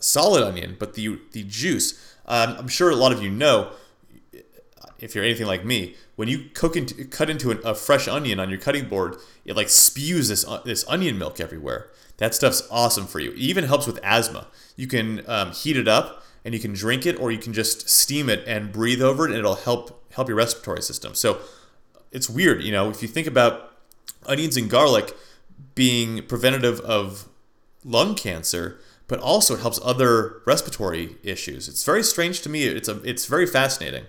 solid 0.00 0.42
onion, 0.42 0.76
but 0.78 0.94
the 0.94 1.18
the 1.32 1.44
juice. 1.44 2.16
Um, 2.26 2.56
I'm 2.58 2.68
sure 2.68 2.90
a 2.90 2.96
lot 2.96 3.12
of 3.12 3.22
you 3.22 3.30
know, 3.30 3.72
if 5.02 5.14
you're 5.14 5.24
anything 5.24 5.46
like 5.46 5.64
me, 5.64 5.96
when 6.16 6.28
you 6.28 6.48
cook 6.54 6.76
into 6.76 7.04
cut 7.04 7.28
into 7.28 7.50
an, 7.50 7.60
a 7.64 7.74
fresh 7.74 8.08
onion 8.08 8.38
on 8.40 8.48
your 8.48 8.58
cutting 8.58 8.88
board, 8.88 9.16
it 9.44 9.56
like 9.56 9.68
spews 9.68 10.28
this 10.28 10.46
uh, 10.46 10.62
this 10.64 10.84
onion 10.88 11.18
milk 11.18 11.40
everywhere. 11.40 11.90
That 12.18 12.34
stuff's 12.34 12.66
awesome 12.70 13.06
for 13.06 13.18
you. 13.18 13.32
It 13.32 13.38
even 13.38 13.64
helps 13.64 13.86
with 13.86 13.98
asthma. 14.02 14.46
You 14.76 14.86
can 14.86 15.28
um, 15.28 15.50
heat 15.52 15.76
it 15.76 15.88
up 15.88 16.22
and 16.44 16.54
you 16.54 16.60
can 16.60 16.72
drink 16.72 17.04
it, 17.06 17.18
or 17.20 17.30
you 17.30 17.38
can 17.38 17.52
just 17.52 17.88
steam 17.88 18.28
it 18.28 18.44
and 18.46 18.72
breathe 18.72 19.02
over 19.02 19.26
it, 19.26 19.30
and 19.30 19.38
it'll 19.38 19.56
help 19.56 20.04
help 20.12 20.28
your 20.28 20.36
respiratory 20.36 20.82
system. 20.82 21.14
So 21.14 21.40
it's 22.12 22.30
weird, 22.30 22.62
you 22.62 22.72
know, 22.72 22.90
if 22.90 23.02
you 23.02 23.08
think 23.08 23.26
about 23.26 23.72
onions 24.26 24.56
and 24.56 24.70
garlic 24.70 25.16
being 25.74 26.22
preventative 26.26 26.80
of 26.80 27.28
lung 27.84 28.14
cancer, 28.14 28.78
but 29.08 29.18
also 29.18 29.54
it 29.54 29.60
helps 29.60 29.80
other 29.82 30.42
respiratory 30.46 31.16
issues. 31.22 31.68
It's 31.68 31.84
very 31.84 32.02
strange 32.02 32.40
to 32.42 32.48
me. 32.48 32.64
It's 32.64 32.88
a, 32.88 33.02
it's 33.02 33.26
very 33.26 33.46
fascinating. 33.46 34.04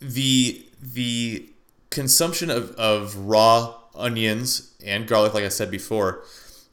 The 0.00 0.66
the 0.80 1.50
consumption 1.90 2.50
of, 2.50 2.70
of 2.72 3.16
raw 3.16 3.74
onions 3.94 4.74
and 4.84 5.06
garlic, 5.06 5.34
like 5.34 5.44
I 5.44 5.48
said 5.48 5.70
before, 5.70 6.24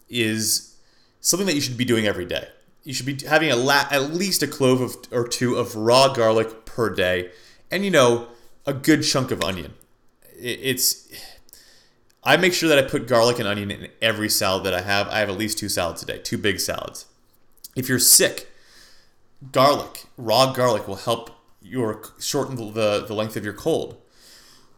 is 0.10 0.76
something 1.20 1.48
that 1.48 1.56
you 1.56 1.62
should 1.62 1.78
be 1.78 1.86
doing 1.86 2.06
every 2.08 2.26
day. 2.26 2.48
You 2.84 2.94
should 2.94 3.06
be 3.06 3.18
having 3.26 3.52
a 3.52 3.56
la- 3.56 3.88
at 3.92 4.13
least 4.13 4.44
a 4.44 4.48
clove 4.48 4.80
of, 4.80 4.96
or 5.12 5.28
two 5.28 5.56
of 5.56 5.76
raw 5.76 6.13
garlic 6.13 6.66
per 6.66 6.90
day, 6.90 7.32
and 7.70 7.84
you 7.84 7.92
know 7.92 8.28
a 8.66 8.74
good 8.74 9.04
chunk 9.04 9.32
of 9.32 9.44
onion. 9.44 9.74
It, 10.40 10.60
it's 10.62 11.10
I 12.24 12.38
make 12.38 12.54
sure 12.54 12.70
that 12.70 12.78
I 12.78 12.82
put 12.84 13.08
garlic 13.08 13.40
and 13.40 13.48
onion 13.48 13.72
in 13.72 13.90
every 14.02 14.30
salad 14.30 14.63
that 14.66 14.74
I 14.74 14.82
have. 14.82 15.08
I 15.08 15.20
have 15.20 15.30
at 15.30 15.38
least 15.38 15.58
two 15.58 15.70
salads 15.70 16.04
a 16.04 16.06
day, 16.06 16.18
two 16.20 16.38
big 16.38 16.60
salads. 16.60 17.06
If 17.76 17.88
you're 17.88 18.00
sick, 18.00 18.50
garlic, 19.52 20.06
raw 20.18 20.52
garlic 20.52 20.88
will 20.88 20.96
help 20.96 21.37
your 21.62 22.02
shorten 22.20 22.56
the, 22.56 23.06
the 23.06 23.13
length 23.13 23.36
of 23.36 23.43
your 23.43 23.54
cold. 23.54 23.98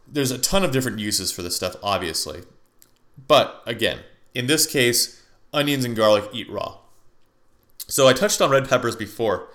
There's 0.06 0.30
a 0.30 0.38
ton 0.38 0.64
of 0.64 0.72
different 0.72 0.98
uses 0.98 1.30
for 1.30 1.42
this 1.42 1.56
stuff, 1.56 1.76
obviously. 1.82 2.42
But 3.28 3.62
again, 3.66 4.00
in 4.34 4.46
this 4.46 4.66
case, 4.66 5.22
onions 5.52 5.84
and 5.84 5.96
garlic 5.96 6.28
eat 6.32 6.50
raw. 6.50 6.78
So 7.86 8.08
I 8.08 8.12
touched 8.12 8.40
on 8.40 8.50
red 8.50 8.68
peppers 8.68 8.96
before. 8.96 9.48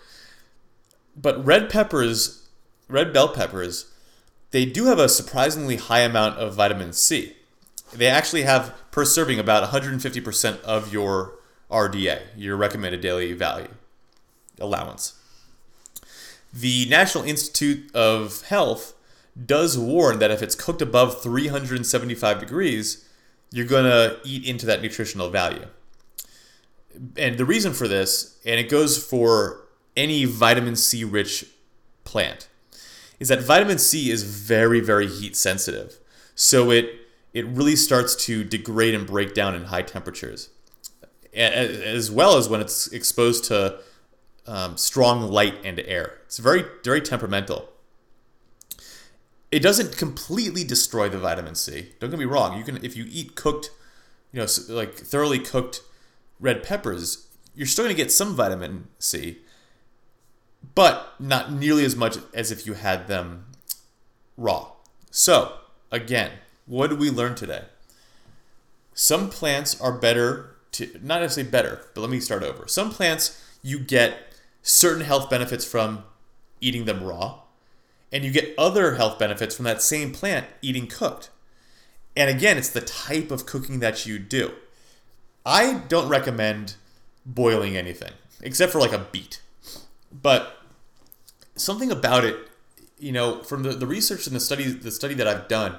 But 1.15 1.43
red 1.45 1.69
peppers, 1.69 2.47
red 2.87 3.13
bell 3.13 3.29
peppers, 3.29 3.91
they 4.51 4.65
do 4.65 4.85
have 4.85 4.99
a 4.99 5.09
surprisingly 5.09 5.77
high 5.77 6.01
amount 6.01 6.37
of 6.37 6.55
vitamin 6.55 6.93
C 6.93 7.35
they 7.93 8.07
actually 8.07 8.43
have 8.43 8.73
per 8.91 9.05
serving 9.05 9.39
about 9.39 9.71
150% 9.71 10.61
of 10.61 10.91
your 10.91 11.39
RDA, 11.71 12.21
your 12.35 12.55
recommended 12.57 13.01
daily 13.01 13.33
value 13.33 13.69
allowance. 14.59 15.19
The 16.55 16.87
National 16.89 17.25
Institute 17.25 17.93
of 17.93 18.41
Health 18.43 18.93
does 19.45 19.77
warn 19.77 20.19
that 20.19 20.31
if 20.31 20.41
it's 20.41 20.55
cooked 20.55 20.81
above 20.81 21.21
375 21.21 22.39
degrees, 22.39 23.07
you're 23.51 23.65
going 23.65 23.83
to 23.83 24.17
eat 24.23 24.47
into 24.47 24.65
that 24.65 24.81
nutritional 24.81 25.29
value. 25.29 25.67
And 27.17 27.37
the 27.37 27.43
reason 27.43 27.73
for 27.73 27.89
this, 27.89 28.39
and 28.45 28.57
it 28.57 28.69
goes 28.69 28.97
for 29.03 29.67
any 29.97 30.23
vitamin 30.23 30.77
C 30.77 31.03
rich 31.03 31.45
plant, 32.05 32.47
is 33.19 33.27
that 33.27 33.41
vitamin 33.41 33.77
C 33.77 34.09
is 34.09 34.23
very, 34.23 34.79
very 34.79 35.07
heat 35.07 35.35
sensitive. 35.35 35.99
So 36.35 36.71
it 36.71 37.05
it 37.35 37.45
really 37.47 37.75
starts 37.75 38.15
to 38.15 38.45
degrade 38.45 38.95
and 38.95 39.05
break 39.05 39.33
down 39.33 39.55
in 39.55 39.65
high 39.65 39.81
temperatures, 39.81 40.49
as 41.33 42.09
well 42.09 42.37
as 42.37 42.47
when 42.47 42.61
it's 42.61 42.87
exposed 42.93 43.43
to 43.45 43.77
um, 44.47 44.77
strong 44.77 45.21
light 45.23 45.55
and 45.63 45.79
air. 45.79 46.19
It's 46.25 46.37
very, 46.37 46.63
very 46.83 47.01
temperamental. 47.01 47.69
It 49.51 49.59
doesn't 49.61 49.97
completely 49.97 50.63
destroy 50.63 51.09
the 51.09 51.17
vitamin 51.17 51.55
C. 51.55 51.93
Don't 51.99 52.09
get 52.09 52.19
me 52.19 52.25
wrong. 52.25 52.57
You 52.57 52.63
can, 52.63 52.83
if 52.83 52.97
you 52.97 53.05
eat 53.09 53.35
cooked, 53.35 53.71
you 54.31 54.41
know, 54.41 54.47
like 54.69 54.95
thoroughly 54.95 55.39
cooked 55.39 55.81
red 56.39 56.63
peppers, 56.63 57.27
you're 57.55 57.67
still 57.67 57.85
going 57.85 57.95
to 57.95 58.01
get 58.01 58.11
some 58.11 58.35
vitamin 58.35 58.87
C, 58.99 59.37
but 60.73 61.13
not 61.19 61.51
nearly 61.51 61.85
as 61.85 61.95
much 61.95 62.17
as 62.33 62.51
if 62.51 62.65
you 62.65 62.73
had 62.73 63.07
them 63.07 63.45
raw. 64.35 64.71
So, 65.09 65.53
again, 65.91 66.31
what 66.65 66.89
did 66.89 66.99
we 66.99 67.09
learn 67.09 67.35
today? 67.35 67.65
Some 68.93 69.29
plants 69.29 69.79
are 69.79 69.97
better 69.97 70.57
to, 70.73 70.99
not 71.01 71.21
necessarily 71.21 71.49
better, 71.49 71.87
but 71.93 72.01
let 72.01 72.09
me 72.09 72.19
start 72.19 72.43
over. 72.43 72.67
Some 72.67 72.91
plants 72.91 73.41
you 73.61 73.79
get 73.79 74.24
certain 74.65 75.05
health 75.05 75.29
benefits 75.29 75.63
from 75.63 76.03
eating 76.59 76.85
them 76.85 77.03
raw, 77.03 77.39
and 78.11 78.25
you 78.25 78.31
get 78.31 78.53
other 78.57 78.95
health 78.95 79.19
benefits 79.19 79.55
from 79.55 79.65
that 79.65 79.81
same 79.81 80.11
plant 80.11 80.47
eating 80.61 80.87
cooked. 80.87 81.29
And 82.17 82.29
again, 82.29 82.57
it's 82.57 82.69
the 82.69 82.81
type 82.81 83.29
of 83.29 83.45
cooking 83.45 83.79
that 83.79 84.05
you 84.05 84.17
do. 84.17 84.53
I 85.45 85.83
don't 85.87 86.09
recommend 86.09 86.75
boiling 87.25 87.77
anything 87.77 88.13
except 88.41 88.71
for 88.71 88.79
like 88.79 88.93
a 88.93 89.05
beet. 89.11 89.41
But 90.11 90.57
something 91.55 91.91
about 91.91 92.25
it, 92.25 92.35
you 92.97 93.11
know, 93.11 93.43
from 93.43 93.63
the, 93.63 93.73
the 93.73 93.85
research 93.85 94.25
and 94.27 94.35
the 94.35 94.39
study 94.39 94.71
the 94.71 94.91
study 94.91 95.13
that 95.15 95.27
I've 95.27 95.47
done, 95.47 95.75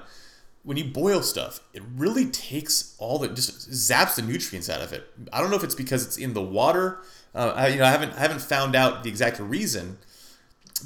when 0.63 0.77
you 0.77 0.85
boil 0.85 1.23
stuff, 1.23 1.61
it 1.73 1.83
really 1.97 2.27
takes 2.27 2.95
all 2.99 3.19
the 3.19 3.29
just 3.29 3.71
zaps 3.71 4.17
the 4.17 4.23
nutrients 4.23 4.69
out 4.69 4.83
of 4.83 4.93
it. 4.93 5.09
I 5.33 5.41
don't 5.41 5.51
know 5.51 5.57
if 5.57 5.65
it's 5.65 5.75
because 5.75 6.05
it's 6.05 6.19
in 6.19 6.35
the 6.35 6.43
water. 6.43 7.01
Uh, 7.35 7.53
I, 7.55 7.69
you 7.69 7.79
know, 7.79 7.85
I 7.85 7.91
haven't 7.91 8.15
I 8.15 8.21
haven't 8.21 8.41
found 8.41 8.75
out 8.75 9.03
the 9.03 9.11
exact 9.11 9.39
reason, 9.39 9.99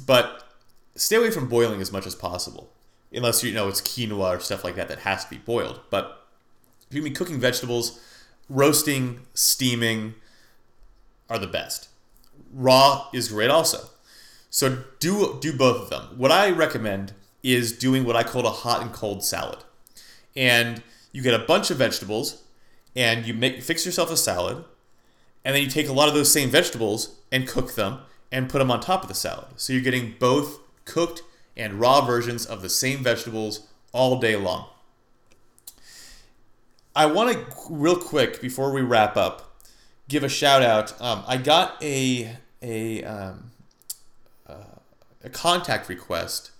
but 0.05 0.47
stay 0.95 1.15
away 1.15 1.31
from 1.31 1.47
boiling 1.47 1.81
as 1.81 1.91
much 1.91 2.05
as 2.05 2.15
possible, 2.15 2.71
unless 3.13 3.43
you 3.43 3.53
know 3.53 3.67
it's 3.67 3.81
quinoa 3.81 4.37
or 4.37 4.39
stuff 4.39 4.63
like 4.63 4.75
that 4.75 4.87
that 4.89 4.99
has 4.99 5.23
to 5.23 5.29
be 5.29 5.37
boiled. 5.37 5.79
But 5.89 6.27
if 6.89 6.95
you 6.95 7.01
be 7.01 7.11
cooking 7.11 7.39
vegetables, 7.39 7.99
roasting, 8.49 9.21
steaming 9.33 10.15
are 11.29 11.39
the 11.39 11.47
best. 11.47 11.87
Raw 12.53 13.07
is 13.13 13.29
great 13.29 13.49
also. 13.49 13.89
So 14.49 14.83
do 14.99 15.37
do 15.39 15.55
both 15.55 15.83
of 15.83 15.89
them. 15.89 16.17
What 16.17 16.31
I 16.31 16.49
recommend 16.49 17.13
is 17.43 17.71
doing 17.71 18.03
what 18.03 18.15
I 18.15 18.23
call 18.23 18.45
a 18.45 18.51
hot 18.51 18.81
and 18.81 18.91
cold 18.91 19.23
salad 19.23 19.63
and 20.35 20.81
you 21.11 21.21
get 21.21 21.33
a 21.33 21.39
bunch 21.39 21.71
of 21.71 21.77
vegetables 21.77 22.43
and 22.95 23.25
you 23.25 23.33
make 23.33 23.61
fix 23.61 23.85
yourself 23.85 24.11
a 24.11 24.17
salad 24.17 24.63
and 25.43 25.55
then 25.55 25.63
you 25.63 25.69
take 25.69 25.89
a 25.89 25.93
lot 25.93 26.07
of 26.07 26.13
those 26.13 26.31
same 26.31 26.49
vegetables 26.49 27.15
and 27.31 27.47
cook 27.47 27.75
them 27.75 27.99
and 28.31 28.49
put 28.49 28.59
them 28.59 28.71
on 28.71 28.79
top 28.79 29.01
of 29.01 29.07
the 29.07 29.15
salad. 29.15 29.47
So 29.55 29.73
you're 29.73 29.81
getting 29.81 30.15
both 30.19 30.59
cooked 30.85 31.21
and 31.57 31.79
raw 31.79 32.01
versions 32.05 32.45
of 32.45 32.61
the 32.61 32.69
same 32.69 33.03
vegetables 33.03 33.67
all 33.91 34.19
day 34.19 34.35
long. 34.35 34.67
I 36.95 37.05
want 37.05 37.33
to 37.33 37.45
real 37.69 37.95
quick 37.95 38.41
before 38.41 38.71
we 38.71 38.81
wrap 38.81 39.15
up 39.15 39.51
give 40.11 40.23
a 40.23 40.29
shout 40.29 40.61
out. 40.61 40.99
Um, 41.01 41.23
I 41.25 41.37
got 41.37 41.81
a 41.81 42.35
a 42.61 43.03
um, 43.03 43.51
uh, 44.47 44.75
a 45.23 45.29
contact 45.29 45.87
request 45.89 46.51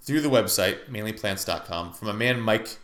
through 0.00 0.22
the 0.22 0.30
website 0.30 0.88
mainlyplants.com 0.88 1.92
from 1.92 2.08
a 2.08 2.14
man 2.14 2.40
Mike 2.40 2.78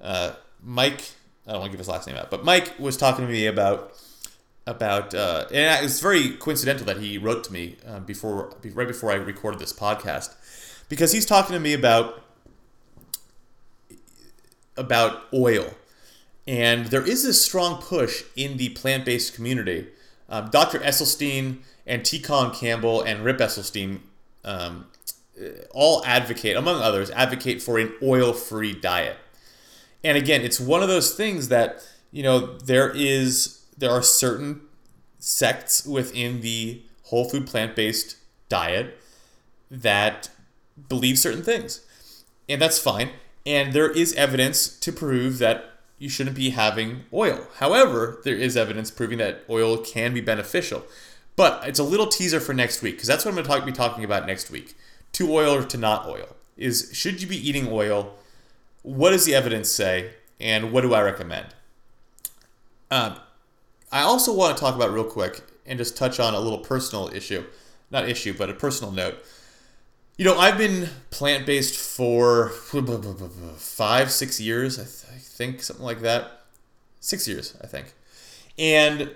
uh, 0.00 0.32
Mike, 0.62 1.10
I 1.46 1.52
don't 1.52 1.60
want 1.60 1.70
to 1.70 1.76
give 1.76 1.78
his 1.78 1.88
last 1.88 2.06
name 2.06 2.16
out, 2.16 2.30
but 2.30 2.44
Mike 2.44 2.78
was 2.78 2.96
talking 2.96 3.26
to 3.26 3.30
me 3.30 3.46
about 3.46 3.92
about 4.66 5.14
uh, 5.14 5.46
and 5.52 5.84
it's 5.84 6.00
very 6.00 6.30
coincidental 6.30 6.86
that 6.86 6.98
he 6.98 7.18
wrote 7.18 7.44
to 7.44 7.52
me 7.52 7.76
uh, 7.86 8.00
before 8.00 8.54
right 8.72 8.88
before 8.88 9.10
I 9.10 9.16
recorded 9.16 9.60
this 9.60 9.72
podcast 9.72 10.34
because 10.88 11.12
he's 11.12 11.26
talking 11.26 11.54
to 11.54 11.60
me 11.60 11.74
about 11.74 12.22
about 14.76 15.24
oil. 15.32 15.74
And 16.46 16.86
there 16.86 17.06
is 17.06 17.24
this 17.24 17.42
strong 17.42 17.80
push 17.80 18.22
in 18.36 18.58
the 18.58 18.70
plant-based 18.70 19.34
community. 19.34 19.88
Um, 20.28 20.50
dr 20.50 20.78
Esselstyn 20.78 21.58
and 21.86 22.04
t 22.04 22.18
colin 22.18 22.50
campbell 22.50 23.02
and 23.02 23.24
rip 23.24 23.38
Esselstyn 23.38 24.00
um, 24.44 24.86
all 25.72 26.04
advocate 26.04 26.56
among 26.56 26.80
others 26.80 27.10
advocate 27.10 27.60
for 27.60 27.78
an 27.78 27.92
oil-free 28.02 28.74
diet. 28.74 29.16
And 30.02 30.16
again, 30.18 30.42
it's 30.42 30.60
one 30.60 30.82
of 30.82 30.88
those 30.88 31.14
things 31.14 31.48
that 31.48 31.86
you 32.10 32.22
know 32.22 32.58
there 32.58 32.90
is 32.90 33.63
there 33.76 33.90
are 33.90 34.02
certain 34.02 34.62
sects 35.18 35.86
within 35.86 36.40
the 36.40 36.82
whole 37.04 37.28
food 37.28 37.46
plant 37.46 37.74
based 37.76 38.16
diet 38.48 38.98
that 39.70 40.30
believe 40.88 41.18
certain 41.18 41.42
things, 41.42 41.84
and 42.48 42.60
that's 42.60 42.78
fine. 42.78 43.10
And 43.46 43.72
there 43.72 43.90
is 43.90 44.14
evidence 44.14 44.68
to 44.80 44.90
prove 44.92 45.38
that 45.38 45.70
you 45.98 46.08
shouldn't 46.08 46.36
be 46.36 46.50
having 46.50 47.04
oil. 47.12 47.46
However, 47.56 48.20
there 48.24 48.36
is 48.36 48.56
evidence 48.56 48.90
proving 48.90 49.18
that 49.18 49.44
oil 49.50 49.78
can 49.78 50.14
be 50.14 50.20
beneficial. 50.20 50.84
But 51.36 51.66
it's 51.66 51.78
a 51.78 51.84
little 51.84 52.06
teaser 52.06 52.40
for 52.40 52.54
next 52.54 52.80
week 52.80 52.94
because 52.94 53.08
that's 53.08 53.24
what 53.24 53.30
I'm 53.30 53.34
going 53.34 53.44
to 53.44 53.50
talk, 53.50 53.66
be 53.66 53.72
talking 53.72 54.04
about 54.04 54.26
next 54.26 54.50
week. 54.50 54.74
To 55.12 55.32
oil 55.32 55.54
or 55.54 55.64
to 55.64 55.76
not 55.76 56.06
oil 56.06 56.36
is 56.56 56.90
should 56.92 57.20
you 57.20 57.28
be 57.28 57.36
eating 57.36 57.68
oil? 57.70 58.14
what 58.84 59.10
does 59.10 59.24
the 59.24 59.34
evidence 59.34 59.70
say, 59.70 60.10
and 60.38 60.70
what 60.70 60.82
do 60.82 60.92
I 60.92 61.00
recommend? 61.00 61.46
Um, 62.90 63.16
I 63.94 64.02
also 64.02 64.34
want 64.34 64.56
to 64.56 64.60
talk 64.60 64.74
about 64.74 64.92
real 64.92 65.04
quick 65.04 65.40
and 65.64 65.78
just 65.78 65.96
touch 65.96 66.18
on 66.18 66.34
a 66.34 66.40
little 66.40 66.58
personal 66.58 67.08
issue, 67.14 67.44
not 67.92 68.08
issue, 68.08 68.34
but 68.36 68.50
a 68.50 68.52
personal 68.52 68.92
note. 68.92 69.24
You 70.18 70.24
know, 70.24 70.36
I've 70.36 70.58
been 70.58 70.88
plant 71.10 71.46
based 71.46 71.76
for 71.76 72.48
five, 73.56 74.10
six 74.10 74.40
years, 74.40 74.80
I, 74.80 74.82
th- 74.82 75.14
I, 75.14 75.18
think, 75.18 75.62
something 75.62 75.84
like 75.84 76.00
that. 76.00 76.40
Six 76.98 77.28
years, 77.28 77.56
I 77.62 77.68
think. 77.68 77.94
And, 78.58 79.12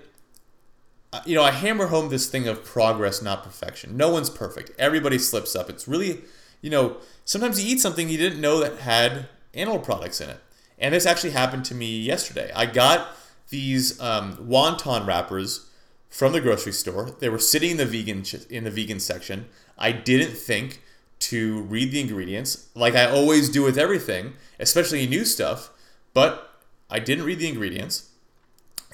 uh, 1.11 1.19
you 1.25 1.35
know, 1.35 1.43
I 1.43 1.51
hammer 1.51 1.87
home 1.87 2.07
this 2.07 2.27
thing 2.27 2.47
of 2.47 2.63
progress, 2.63 3.21
not 3.21 3.43
perfection. 3.43 3.97
No 3.97 4.09
one's 4.09 4.29
perfect. 4.29 4.71
Everybody 4.79 5.17
slips 5.17 5.57
up. 5.57 5.69
It's 5.69 5.89
really, 5.89 6.21
you 6.61 6.69
know, 6.69 6.97
sometimes 7.25 7.61
you 7.61 7.69
eat 7.69 7.81
something 7.81 8.07
you 8.07 8.17
didn't 8.17 8.39
know 8.39 8.61
that 8.61 8.77
had 8.77 9.27
animal 9.53 9.79
products 9.79 10.21
in 10.21 10.29
it. 10.29 10.39
And 10.77 10.93
this 10.93 11.05
actually 11.05 11.31
happened 11.31 11.65
to 11.65 11.75
me 11.75 11.99
yesterday. 11.99 12.49
I 12.55 12.65
got 12.65 13.09
these 13.49 13.99
um, 13.99 14.35
wonton 14.37 15.05
wrappers 15.05 15.67
from 16.09 16.33
the 16.33 16.41
grocery 16.41 16.71
store. 16.71 17.11
They 17.19 17.29
were 17.29 17.39
sitting 17.39 17.71
in 17.71 17.77
the 17.77 17.85
vegan 17.85 18.23
in 18.49 18.63
the 18.63 18.71
vegan 18.71 18.99
section. 18.99 19.47
I 19.77 19.91
didn't 19.91 20.35
think 20.35 20.81
to 21.19 21.61
read 21.63 21.91
the 21.91 21.99
ingredients 21.99 22.67
like 22.75 22.95
I 22.95 23.05
always 23.05 23.49
do 23.49 23.63
with 23.63 23.77
everything, 23.77 24.33
especially 24.59 25.05
new 25.05 25.25
stuff. 25.25 25.69
But 26.13 26.49
I 26.89 26.99
didn't 26.99 27.25
read 27.25 27.39
the 27.39 27.47
ingredients, 27.47 28.09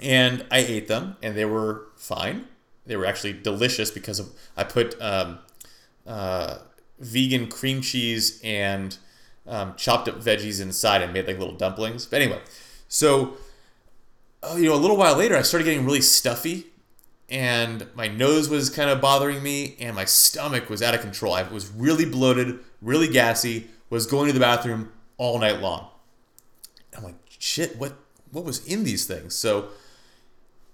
and 0.02 0.46
I 0.52 0.60
ate 0.60 0.88
them, 0.88 1.16
and 1.22 1.36
they 1.36 1.46
were 1.46 1.88
fine. 1.96 2.48
They 2.86 2.98
were 2.98 3.06
actually 3.06 3.34
delicious 3.34 3.90
because 3.90 4.20
of 4.20 4.32
I 4.58 4.64
put 4.64 5.00
um, 5.02 5.40
uh, 6.06 6.58
vegan 7.00 7.48
cream 7.48 7.82
cheese 7.82 8.40
and 8.44 8.98
um, 9.48 9.76
chopped 9.78 10.08
up 10.08 10.20
veggies 10.22 10.62
inside 10.62 11.02
and 11.02 11.14
made 11.14 11.28
like 11.28 11.40
little 11.40 11.56
dumplings. 11.56 12.06
But 12.06 12.22
anyway, 12.22 12.42
so 12.88 13.38
Uh, 14.46 14.56
you 14.56 14.70
know, 14.70 14.76
a 14.76 14.78
little 14.78 14.98
while 14.98 15.16
later, 15.16 15.36
I 15.36 15.42
started 15.42 15.66
getting 15.66 15.86
really 15.86 16.02
stuffy, 16.02 16.68
and 17.30 17.88
my 17.96 18.08
nose 18.08 18.50
was 18.50 18.70
kind 18.70 18.90
of 18.90 19.02
bothering 19.02 19.42
me, 19.42 19.76
and 19.80 19.96
my 19.96 20.06
stomach 20.06 20.70
was 20.70 20.82
out 20.82 20.94
of 20.94 21.02
control. 21.02 21.34
I 21.34 21.44
was 21.44 21.72
really 21.72 22.06
bloated, 22.06 22.60
really 22.82 23.08
gassy. 23.08 23.68
Was 23.92 24.08
going 24.08 24.28
to 24.28 24.34
the 24.34 24.40
bathroom 24.40 24.92
all 25.18 25.38
night 25.40 25.62
long. 25.62 25.88
I'm 26.98 27.04
like, 27.04 27.16
shit, 27.28 27.78
what 27.78 27.94
what 28.32 28.44
was 28.44 28.66
in 28.66 28.84
these 28.84 29.06
things? 29.06 29.36
So 29.36 29.70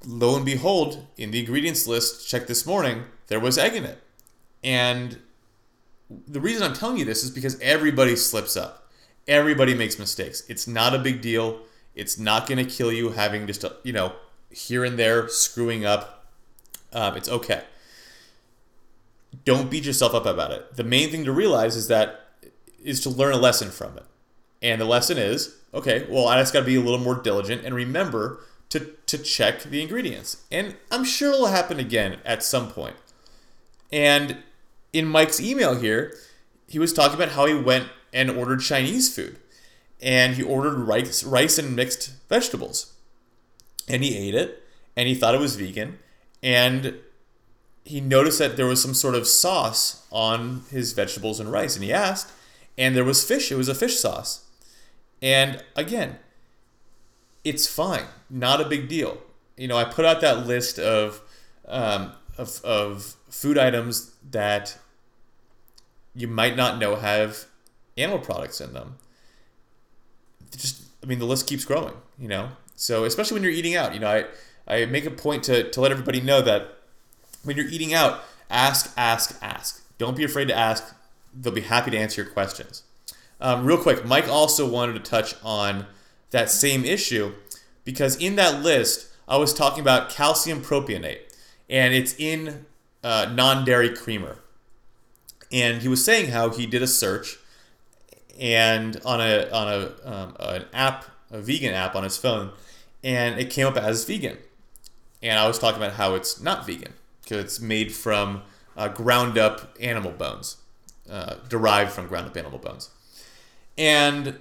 lo 0.06 0.36
and 0.36 0.46
behold, 0.46 1.06
in 1.18 1.32
the 1.32 1.40
ingredients 1.40 1.88
list, 1.88 2.28
check 2.28 2.48
this 2.48 2.66
morning, 2.66 3.04
there 3.28 3.40
was 3.40 3.58
egg 3.58 3.76
in 3.76 3.84
it. 3.84 4.02
And 4.64 5.20
the 6.28 6.42
reason 6.42 6.64
I'm 6.64 6.74
telling 6.74 6.98
you 6.98 7.06
this 7.06 7.24
is 7.24 7.32
because 7.32 7.60
everybody 7.60 8.16
slips 8.16 8.56
up. 8.56 8.92
Everybody 9.28 9.76
makes 9.76 10.00
mistakes. 10.00 10.44
It's 10.48 10.68
not 10.68 10.96
a 10.96 11.00
big 11.00 11.22
deal. 11.22 11.62
It's 11.96 12.18
not 12.18 12.48
going 12.48 12.64
to 12.64 12.70
kill 12.70 12.92
you 12.92 13.10
having 13.10 13.48
just, 13.48 13.64
a, 13.64 13.76
you 13.84 13.94
know, 13.94 14.14
here 14.50 14.84
and 14.84 14.98
there 14.98 15.28
screwing 15.28 15.86
up. 15.86 16.26
Um, 16.94 17.16
it's 17.16 17.30
okay. 17.30 17.64
Don't 19.46 19.70
beat 19.70 19.86
yourself 19.86 20.14
up 20.14 20.26
about 20.26 20.52
it. 20.52 20.76
The 20.76 20.84
main 20.84 21.10
thing 21.10 21.24
to 21.26 21.32
realize 21.32 21.76
is 21.76 21.88
that 21.88 22.28
is 22.84 23.00
to 23.02 23.10
learn 23.10 23.34
a 23.34 23.38
lesson 23.38 23.70
from 23.70 23.98
it. 23.98 24.06
And 24.62 24.82
the 24.82 24.86
lesson 24.86 25.18
is 25.18 25.56
okay, 25.74 26.06
well, 26.10 26.28
I 26.28 26.40
just 26.40 26.54
got 26.54 26.62
to 26.62 26.66
be 26.66 26.76
a 26.76 26.82
little 26.82 27.00
more 27.00 27.16
diligent 27.16 27.64
and 27.66 27.74
remember 27.74 28.40
to, 28.70 28.80
to 29.06 29.18
check 29.18 29.64
the 29.64 29.82
ingredients. 29.82 30.44
And 30.52 30.76
I'm 30.92 31.04
sure 31.04 31.32
it'll 31.32 31.48
happen 31.48 31.80
again 31.80 32.20
at 32.26 32.44
some 32.44 32.72
point. 32.72 32.96
And 33.92 34.38
in 34.94 35.06
Mike's 35.06 35.40
email 35.40 35.76
here, 35.76 36.16
he 36.68 36.80
was 36.80 36.94
talking 36.94 37.16
about 37.16 37.30
how 37.30 37.46
he 37.46 37.54
went 37.54 37.90
and 38.14 38.30
ordered 38.30 38.62
Chinese 38.62 39.14
food. 39.14 39.38
And 40.02 40.36
he 40.36 40.44
ordered 40.44 40.76
rice, 40.80 41.24
rice 41.24 41.58
and 41.58 41.76
mixed 41.76 42.12
vegetables. 42.28 42.94
And 43.88 44.04
he 44.04 44.18
ate 44.18 44.36
it 44.36 44.64
and 44.96 45.08
he 45.08 45.16
thought 45.16 45.36
it 45.36 45.42
was 45.42 45.56
vegan. 45.56 46.00
And 46.42 46.96
he 47.84 48.02
noticed 48.02 48.40
that 48.40 48.58
there 48.58 48.66
was 48.66 48.82
some 48.82 48.94
sort 48.94 49.16
of 49.16 49.28
sauce 49.28 50.06
on 50.12 50.64
his 50.72 50.94
vegetables 50.94 51.40
and 51.40 51.52
rice. 51.52 51.76
And 51.76 51.84
he 51.84 51.94
asked, 51.94 52.32
and 52.78 52.96
there 52.96 53.04
was 53.04 53.24
fish. 53.24 53.52
It 53.52 53.56
was 53.56 53.70
a 53.70 53.76
fish 53.76 54.00
sauce. 54.00 54.46
And 55.22 55.64
again, 55.76 56.18
it's 57.44 57.68
fine, 57.68 58.06
not 58.30 58.62
a 58.62 58.68
big 58.68 58.88
deal. 58.88 59.20
You 59.58 59.68
know, 59.68 59.78
I 59.78 59.84
put 59.84 60.06
out 60.06 60.22
that 60.22 60.48
list 60.48 60.80
of 60.80 61.22
um, 61.68 62.14
of, 62.38 62.64
of 62.64 63.16
food 63.30 63.58
items 63.58 64.12
that 64.32 64.78
you 66.16 66.28
might 66.28 66.56
not 66.56 66.80
know 66.80 66.96
have 66.96 67.46
animal 67.98 68.20
products 68.20 68.60
in 68.60 68.74
them. 68.74 68.98
Just, 70.56 70.84
I 71.04 71.06
mean, 71.06 71.20
the 71.20 71.26
list 71.26 71.48
keeps 71.48 71.66
growing. 71.66 71.94
You 72.18 72.28
know, 72.28 72.50
so 72.76 73.06
especially 73.06 73.36
when 73.36 73.44
you're 73.44 73.52
eating 73.52 73.76
out, 73.76 73.94
you 73.94 74.00
know, 74.00 74.10
I 74.10 74.26
I 74.68 74.86
make 74.86 75.06
a 75.06 75.12
point 75.12 75.44
to 75.46 75.70
to 75.70 75.82
let 75.82 75.92
everybody 75.92 76.22
know 76.22 76.42
that 76.42 76.78
when 77.44 77.58
you're 77.58 77.68
eating 77.68 77.94
out, 77.94 78.24
ask, 78.50 78.94
ask, 78.98 79.38
ask. 79.42 79.84
Don't 79.98 80.16
be 80.18 80.24
afraid 80.24 80.48
to 80.48 80.58
ask. 80.58 80.96
They'll 81.34 81.54
be 81.54 81.62
happy 81.62 81.92
to 81.92 81.98
answer 81.98 82.24
your 82.24 82.32
questions. 82.32 82.84
Um, 83.40 83.66
real 83.66 83.78
quick, 83.78 84.06
Mike 84.06 84.28
also 84.28 84.70
wanted 84.70 84.94
to 84.94 85.00
touch 85.00 85.36
on 85.44 85.88
that 86.30 86.50
same 86.50 86.86
issue 86.86 87.34
because 87.84 88.16
in 88.16 88.36
that 88.36 88.62
list, 88.62 89.08
I 89.28 89.38
was 89.38 89.54
talking 89.54 89.82
about 89.82 90.10
calcium 90.10 90.62
propionate, 90.62 91.22
and 91.70 91.94
it's 91.94 92.14
in 92.20 92.66
uh, 93.04 93.32
non 93.34 93.66
dairy 93.66 93.94
creamer. 93.96 94.38
And 95.52 95.82
he 95.82 95.88
was 95.88 96.04
saying 96.04 96.32
how 96.32 96.50
he 96.50 96.66
did 96.66 96.82
a 96.82 96.88
search 96.88 97.38
and 98.40 99.00
on 99.06 99.22
a 99.22 99.50
on 99.52 99.68
a 99.68 100.10
um, 100.10 100.36
an 100.40 100.66
app, 100.74 101.06
a 101.32 101.40
vegan 101.40 101.74
app 101.74 101.96
on 101.96 102.04
his 102.04 102.18
phone, 102.18 102.52
and 103.04 103.40
it 103.40 103.50
came 103.50 103.68
up 103.68 103.78
as 103.78 104.06
vegan. 104.06 104.38
And 105.24 105.38
I 105.38 105.48
was 105.48 105.60
talking 105.60 105.82
about 105.82 105.94
how 105.94 106.16
it's 106.16 106.42
not 106.42 106.66
vegan 106.66 106.94
because 107.22 107.44
it's 107.44 107.60
made 107.60 107.94
from 107.94 108.42
uh, 108.76 108.88
ground 108.88 109.38
up 109.38 109.76
animal 109.80 110.12
bones, 110.12 110.58
uh, 111.10 111.36
derived 111.48 111.92
from 111.92 112.08
ground 112.08 112.28
up 112.28 112.36
animal 112.36 112.58
bones. 112.58 112.90
And 113.78 114.40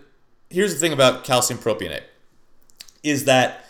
here's 0.48 0.74
the 0.74 0.80
thing 0.80 0.92
about 0.92 1.24
calcium 1.24 1.58
propionate 1.58 2.02
is 3.02 3.24
that 3.24 3.64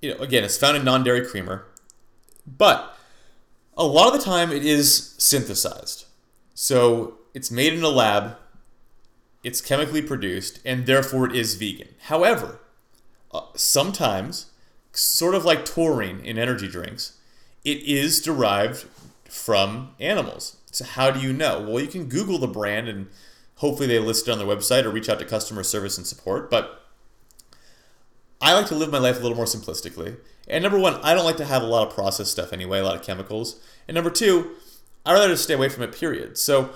you 0.00 0.14
know 0.14 0.20
again 0.20 0.44
it's 0.44 0.56
found 0.56 0.76
in 0.76 0.84
non-dairy 0.84 1.26
creamer, 1.26 1.66
but 2.46 2.96
a 3.76 3.84
lot 3.84 4.12
of 4.12 4.18
the 4.18 4.24
time 4.24 4.50
it 4.50 4.64
is 4.64 5.14
synthesized. 5.18 6.06
So 6.54 7.18
it's 7.34 7.50
made 7.50 7.72
in 7.72 7.84
a 7.84 7.88
lab, 7.88 8.36
it's 9.48 9.62
chemically 9.62 10.02
produced, 10.02 10.60
and 10.62 10.84
therefore 10.84 11.24
it 11.24 11.34
is 11.34 11.54
vegan. 11.54 11.88
However, 12.02 12.60
uh, 13.32 13.40
sometimes, 13.54 14.50
sort 14.92 15.34
of 15.34 15.46
like 15.46 15.64
taurine 15.64 16.20
in 16.20 16.36
energy 16.36 16.68
drinks, 16.68 17.16
it 17.64 17.78
is 17.78 18.20
derived 18.20 18.84
from 19.24 19.94
animals. 19.98 20.58
So 20.70 20.84
how 20.84 21.10
do 21.10 21.20
you 21.20 21.32
know? 21.32 21.62
Well, 21.62 21.80
you 21.80 21.88
can 21.88 22.10
Google 22.10 22.38
the 22.38 22.46
brand 22.46 22.88
and 22.88 23.06
hopefully 23.54 23.88
they 23.88 23.98
list 23.98 24.28
it 24.28 24.32
on 24.32 24.38
their 24.38 24.46
website 24.46 24.84
or 24.84 24.90
reach 24.90 25.08
out 25.08 25.18
to 25.18 25.24
customer 25.24 25.62
service 25.62 25.96
and 25.96 26.06
support. 26.06 26.50
But 26.50 26.84
I 28.42 28.52
like 28.52 28.66
to 28.66 28.74
live 28.74 28.92
my 28.92 28.98
life 28.98 29.18
a 29.18 29.22
little 29.22 29.36
more 29.36 29.46
simplistically. 29.46 30.18
And 30.46 30.62
number 30.62 30.78
one, 30.78 30.96
I 30.96 31.14
don't 31.14 31.24
like 31.24 31.38
to 31.38 31.46
have 31.46 31.62
a 31.62 31.66
lot 31.66 31.88
of 31.88 31.94
processed 31.94 32.32
stuff 32.32 32.52
anyway, 32.52 32.80
a 32.80 32.84
lot 32.84 32.96
of 32.96 33.02
chemicals. 33.02 33.58
And 33.88 33.94
number 33.94 34.10
two, 34.10 34.56
I'd 35.06 35.14
rather 35.14 35.28
just 35.28 35.44
stay 35.44 35.54
away 35.54 35.70
from 35.70 35.84
it, 35.84 35.98
period. 35.98 36.36
So, 36.36 36.74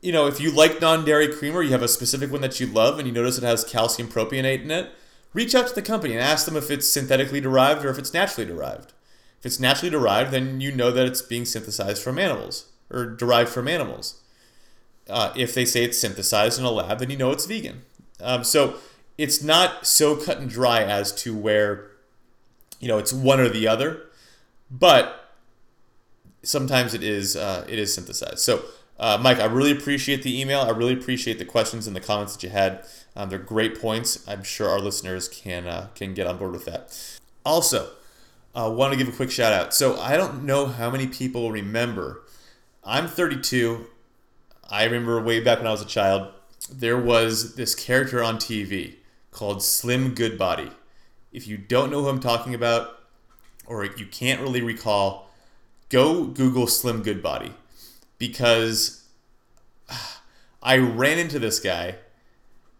you 0.00 0.12
know, 0.12 0.26
if 0.26 0.40
you 0.40 0.50
like 0.50 0.80
non 0.80 1.04
dairy 1.04 1.28
creamer, 1.28 1.62
you 1.62 1.70
have 1.70 1.82
a 1.82 1.88
specific 1.88 2.30
one 2.30 2.40
that 2.40 2.60
you 2.60 2.66
love, 2.66 2.98
and 2.98 3.08
you 3.08 3.14
notice 3.14 3.38
it 3.38 3.44
has 3.44 3.64
calcium 3.64 4.08
propionate 4.08 4.62
in 4.62 4.70
it, 4.70 4.92
reach 5.32 5.54
out 5.54 5.66
to 5.68 5.74
the 5.74 5.82
company 5.82 6.14
and 6.14 6.22
ask 6.22 6.46
them 6.46 6.56
if 6.56 6.70
it's 6.70 6.90
synthetically 6.90 7.40
derived 7.40 7.84
or 7.84 7.90
if 7.90 7.98
it's 7.98 8.14
naturally 8.14 8.48
derived. 8.48 8.92
If 9.40 9.46
it's 9.46 9.60
naturally 9.60 9.90
derived, 9.90 10.32
then 10.32 10.60
you 10.60 10.72
know 10.72 10.90
that 10.90 11.06
it's 11.06 11.22
being 11.22 11.44
synthesized 11.44 12.02
from 12.02 12.18
animals 12.18 12.66
or 12.90 13.06
derived 13.06 13.50
from 13.50 13.68
animals. 13.68 14.20
Uh, 15.08 15.32
if 15.36 15.54
they 15.54 15.64
say 15.64 15.84
it's 15.84 15.98
synthesized 15.98 16.58
in 16.58 16.64
a 16.64 16.70
lab, 16.70 16.98
then 16.98 17.10
you 17.10 17.16
know 17.16 17.30
it's 17.30 17.46
vegan. 17.46 17.82
Um, 18.20 18.44
so 18.44 18.76
it's 19.16 19.42
not 19.42 19.86
so 19.86 20.16
cut 20.16 20.38
and 20.38 20.48
dry 20.48 20.82
as 20.82 21.12
to 21.22 21.36
where, 21.36 21.90
you 22.80 22.88
know, 22.88 22.98
it's 22.98 23.12
one 23.12 23.40
or 23.40 23.48
the 23.48 23.66
other, 23.66 24.02
but 24.70 25.34
sometimes 26.42 26.94
it 26.94 27.02
is 27.02 27.36
uh, 27.36 27.64
it 27.68 27.78
is 27.78 27.94
synthesized. 27.94 28.38
So, 28.40 28.64
uh, 28.98 29.18
Mike, 29.20 29.38
I 29.38 29.44
really 29.44 29.70
appreciate 29.70 30.22
the 30.22 30.40
email. 30.40 30.60
I 30.60 30.70
really 30.70 30.92
appreciate 30.92 31.38
the 31.38 31.44
questions 31.44 31.86
and 31.86 31.94
the 31.94 32.00
comments 32.00 32.34
that 32.34 32.42
you 32.42 32.48
had. 32.48 32.84
Um, 33.14 33.28
they're 33.28 33.38
great 33.38 33.80
points. 33.80 34.26
I'm 34.28 34.42
sure 34.42 34.68
our 34.68 34.80
listeners 34.80 35.28
can 35.28 35.66
uh, 35.66 35.88
can 35.94 36.14
get 36.14 36.26
on 36.26 36.38
board 36.38 36.52
with 36.52 36.64
that. 36.64 37.18
Also, 37.44 37.90
uh, 38.54 38.70
want 38.74 38.92
to 38.92 38.98
give 38.98 39.08
a 39.08 39.16
quick 39.16 39.30
shout 39.30 39.52
out. 39.52 39.72
So 39.72 39.98
I 40.00 40.16
don't 40.16 40.44
know 40.44 40.66
how 40.66 40.90
many 40.90 41.06
people 41.06 41.52
remember. 41.52 42.22
I'm 42.84 43.06
32. 43.06 43.86
I 44.68 44.84
remember 44.84 45.20
way 45.22 45.40
back 45.40 45.58
when 45.58 45.66
I 45.66 45.70
was 45.70 45.82
a 45.82 45.86
child, 45.86 46.32
there 46.70 46.98
was 46.98 47.54
this 47.54 47.74
character 47.74 48.22
on 48.22 48.36
TV 48.36 48.96
called 49.30 49.62
Slim 49.62 50.14
Goodbody. 50.14 50.70
If 51.32 51.46
you 51.46 51.56
don't 51.56 51.90
know 51.90 52.02
who 52.02 52.08
I'm 52.08 52.20
talking 52.20 52.54
about, 52.54 52.98
or 53.66 53.84
you 53.84 54.06
can't 54.06 54.40
really 54.40 54.62
recall, 54.62 55.30
go 55.88 56.24
Google 56.24 56.66
Slim 56.66 57.02
Goodbody 57.02 57.52
because 58.18 59.04
I 60.62 60.76
ran 60.78 61.18
into 61.18 61.38
this 61.38 61.60
guy 61.60 61.96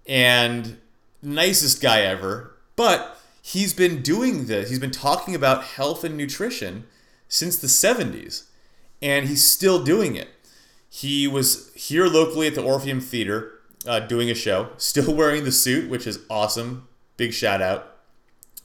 and 0.07 0.79
nicest 1.23 1.81
guy 1.81 2.03
ever, 2.03 2.55
but 2.77 3.19
he's 3.43 3.73
been 3.73 4.03
doing 4.03 4.47
this. 4.47 4.69
He's 4.69 4.79
been 4.79 4.91
talking 4.91 5.35
about 5.35 5.65
health 5.65 6.05
and 6.05 6.17
nutrition 6.17 6.87
since 7.29 7.57
the 7.57 7.67
70s, 7.67 8.45
and 9.01 9.29
he's 9.29 9.45
still 9.45 9.83
doing 9.83 10.17
it. 10.17 10.29
He 10.91 11.29
was 11.29 11.73
here 11.75 12.07
locally 12.07 12.47
at 12.47 12.55
the 12.55 12.63
Orpheum 12.63 13.01
Theater 13.01 13.53
uh, 13.87 14.01
doing 14.01 14.31
a 14.31 14.35
show, 14.35 14.71
still 14.79 15.15
wearing 15.15 15.45
the 15.45 15.53
suit, 15.53 15.89
which 15.91 16.07
is 16.07 16.21
awesome. 16.29 16.89
Big 17.17 17.33
shout 17.33 17.61
out 17.61 17.97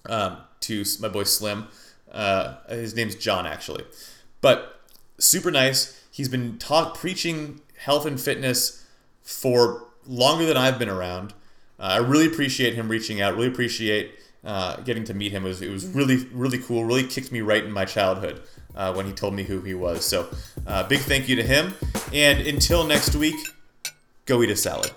um, 0.05 0.37
to 0.61 0.83
my 0.99 1.09
boy 1.09 1.23
Slim. 1.23 1.67
Uh, 2.11 2.57
his 2.69 2.95
name's 2.95 3.15
John, 3.15 3.45
actually. 3.47 3.83
But 4.41 4.81
super 5.17 5.51
nice. 5.51 6.02
He's 6.13 6.29
been 6.29 6.59
talk, 6.59 6.95
preaching 6.95 7.59
health 7.75 8.05
and 8.05 8.21
fitness 8.21 8.85
for 9.23 9.87
longer 10.05 10.45
than 10.45 10.55
I've 10.55 10.77
been 10.77 10.87
around. 10.87 11.33
Uh, 11.79 11.83
I 11.83 11.97
really 11.97 12.27
appreciate 12.27 12.75
him 12.75 12.87
reaching 12.87 13.19
out. 13.19 13.33
Really 13.33 13.47
appreciate 13.47 14.11
uh, 14.43 14.75
getting 14.81 15.05
to 15.05 15.15
meet 15.15 15.31
him. 15.31 15.43
It 15.43 15.47
was, 15.47 15.61
it 15.63 15.71
was 15.71 15.87
really, 15.87 16.17
really 16.31 16.59
cool. 16.59 16.85
Really 16.85 17.07
kicked 17.07 17.31
me 17.31 17.41
right 17.41 17.63
in 17.63 17.71
my 17.71 17.85
childhood 17.85 18.43
uh, 18.75 18.93
when 18.93 19.07
he 19.07 19.11
told 19.11 19.33
me 19.33 19.41
who 19.41 19.61
he 19.61 19.73
was. 19.73 20.05
So, 20.05 20.29
uh, 20.67 20.87
big 20.87 20.99
thank 20.99 21.27
you 21.27 21.35
to 21.35 21.43
him. 21.43 21.73
And 22.13 22.45
until 22.45 22.85
next 22.85 23.15
week, 23.15 23.47
go 24.27 24.43
eat 24.43 24.51
a 24.51 24.55
salad. 24.55 24.91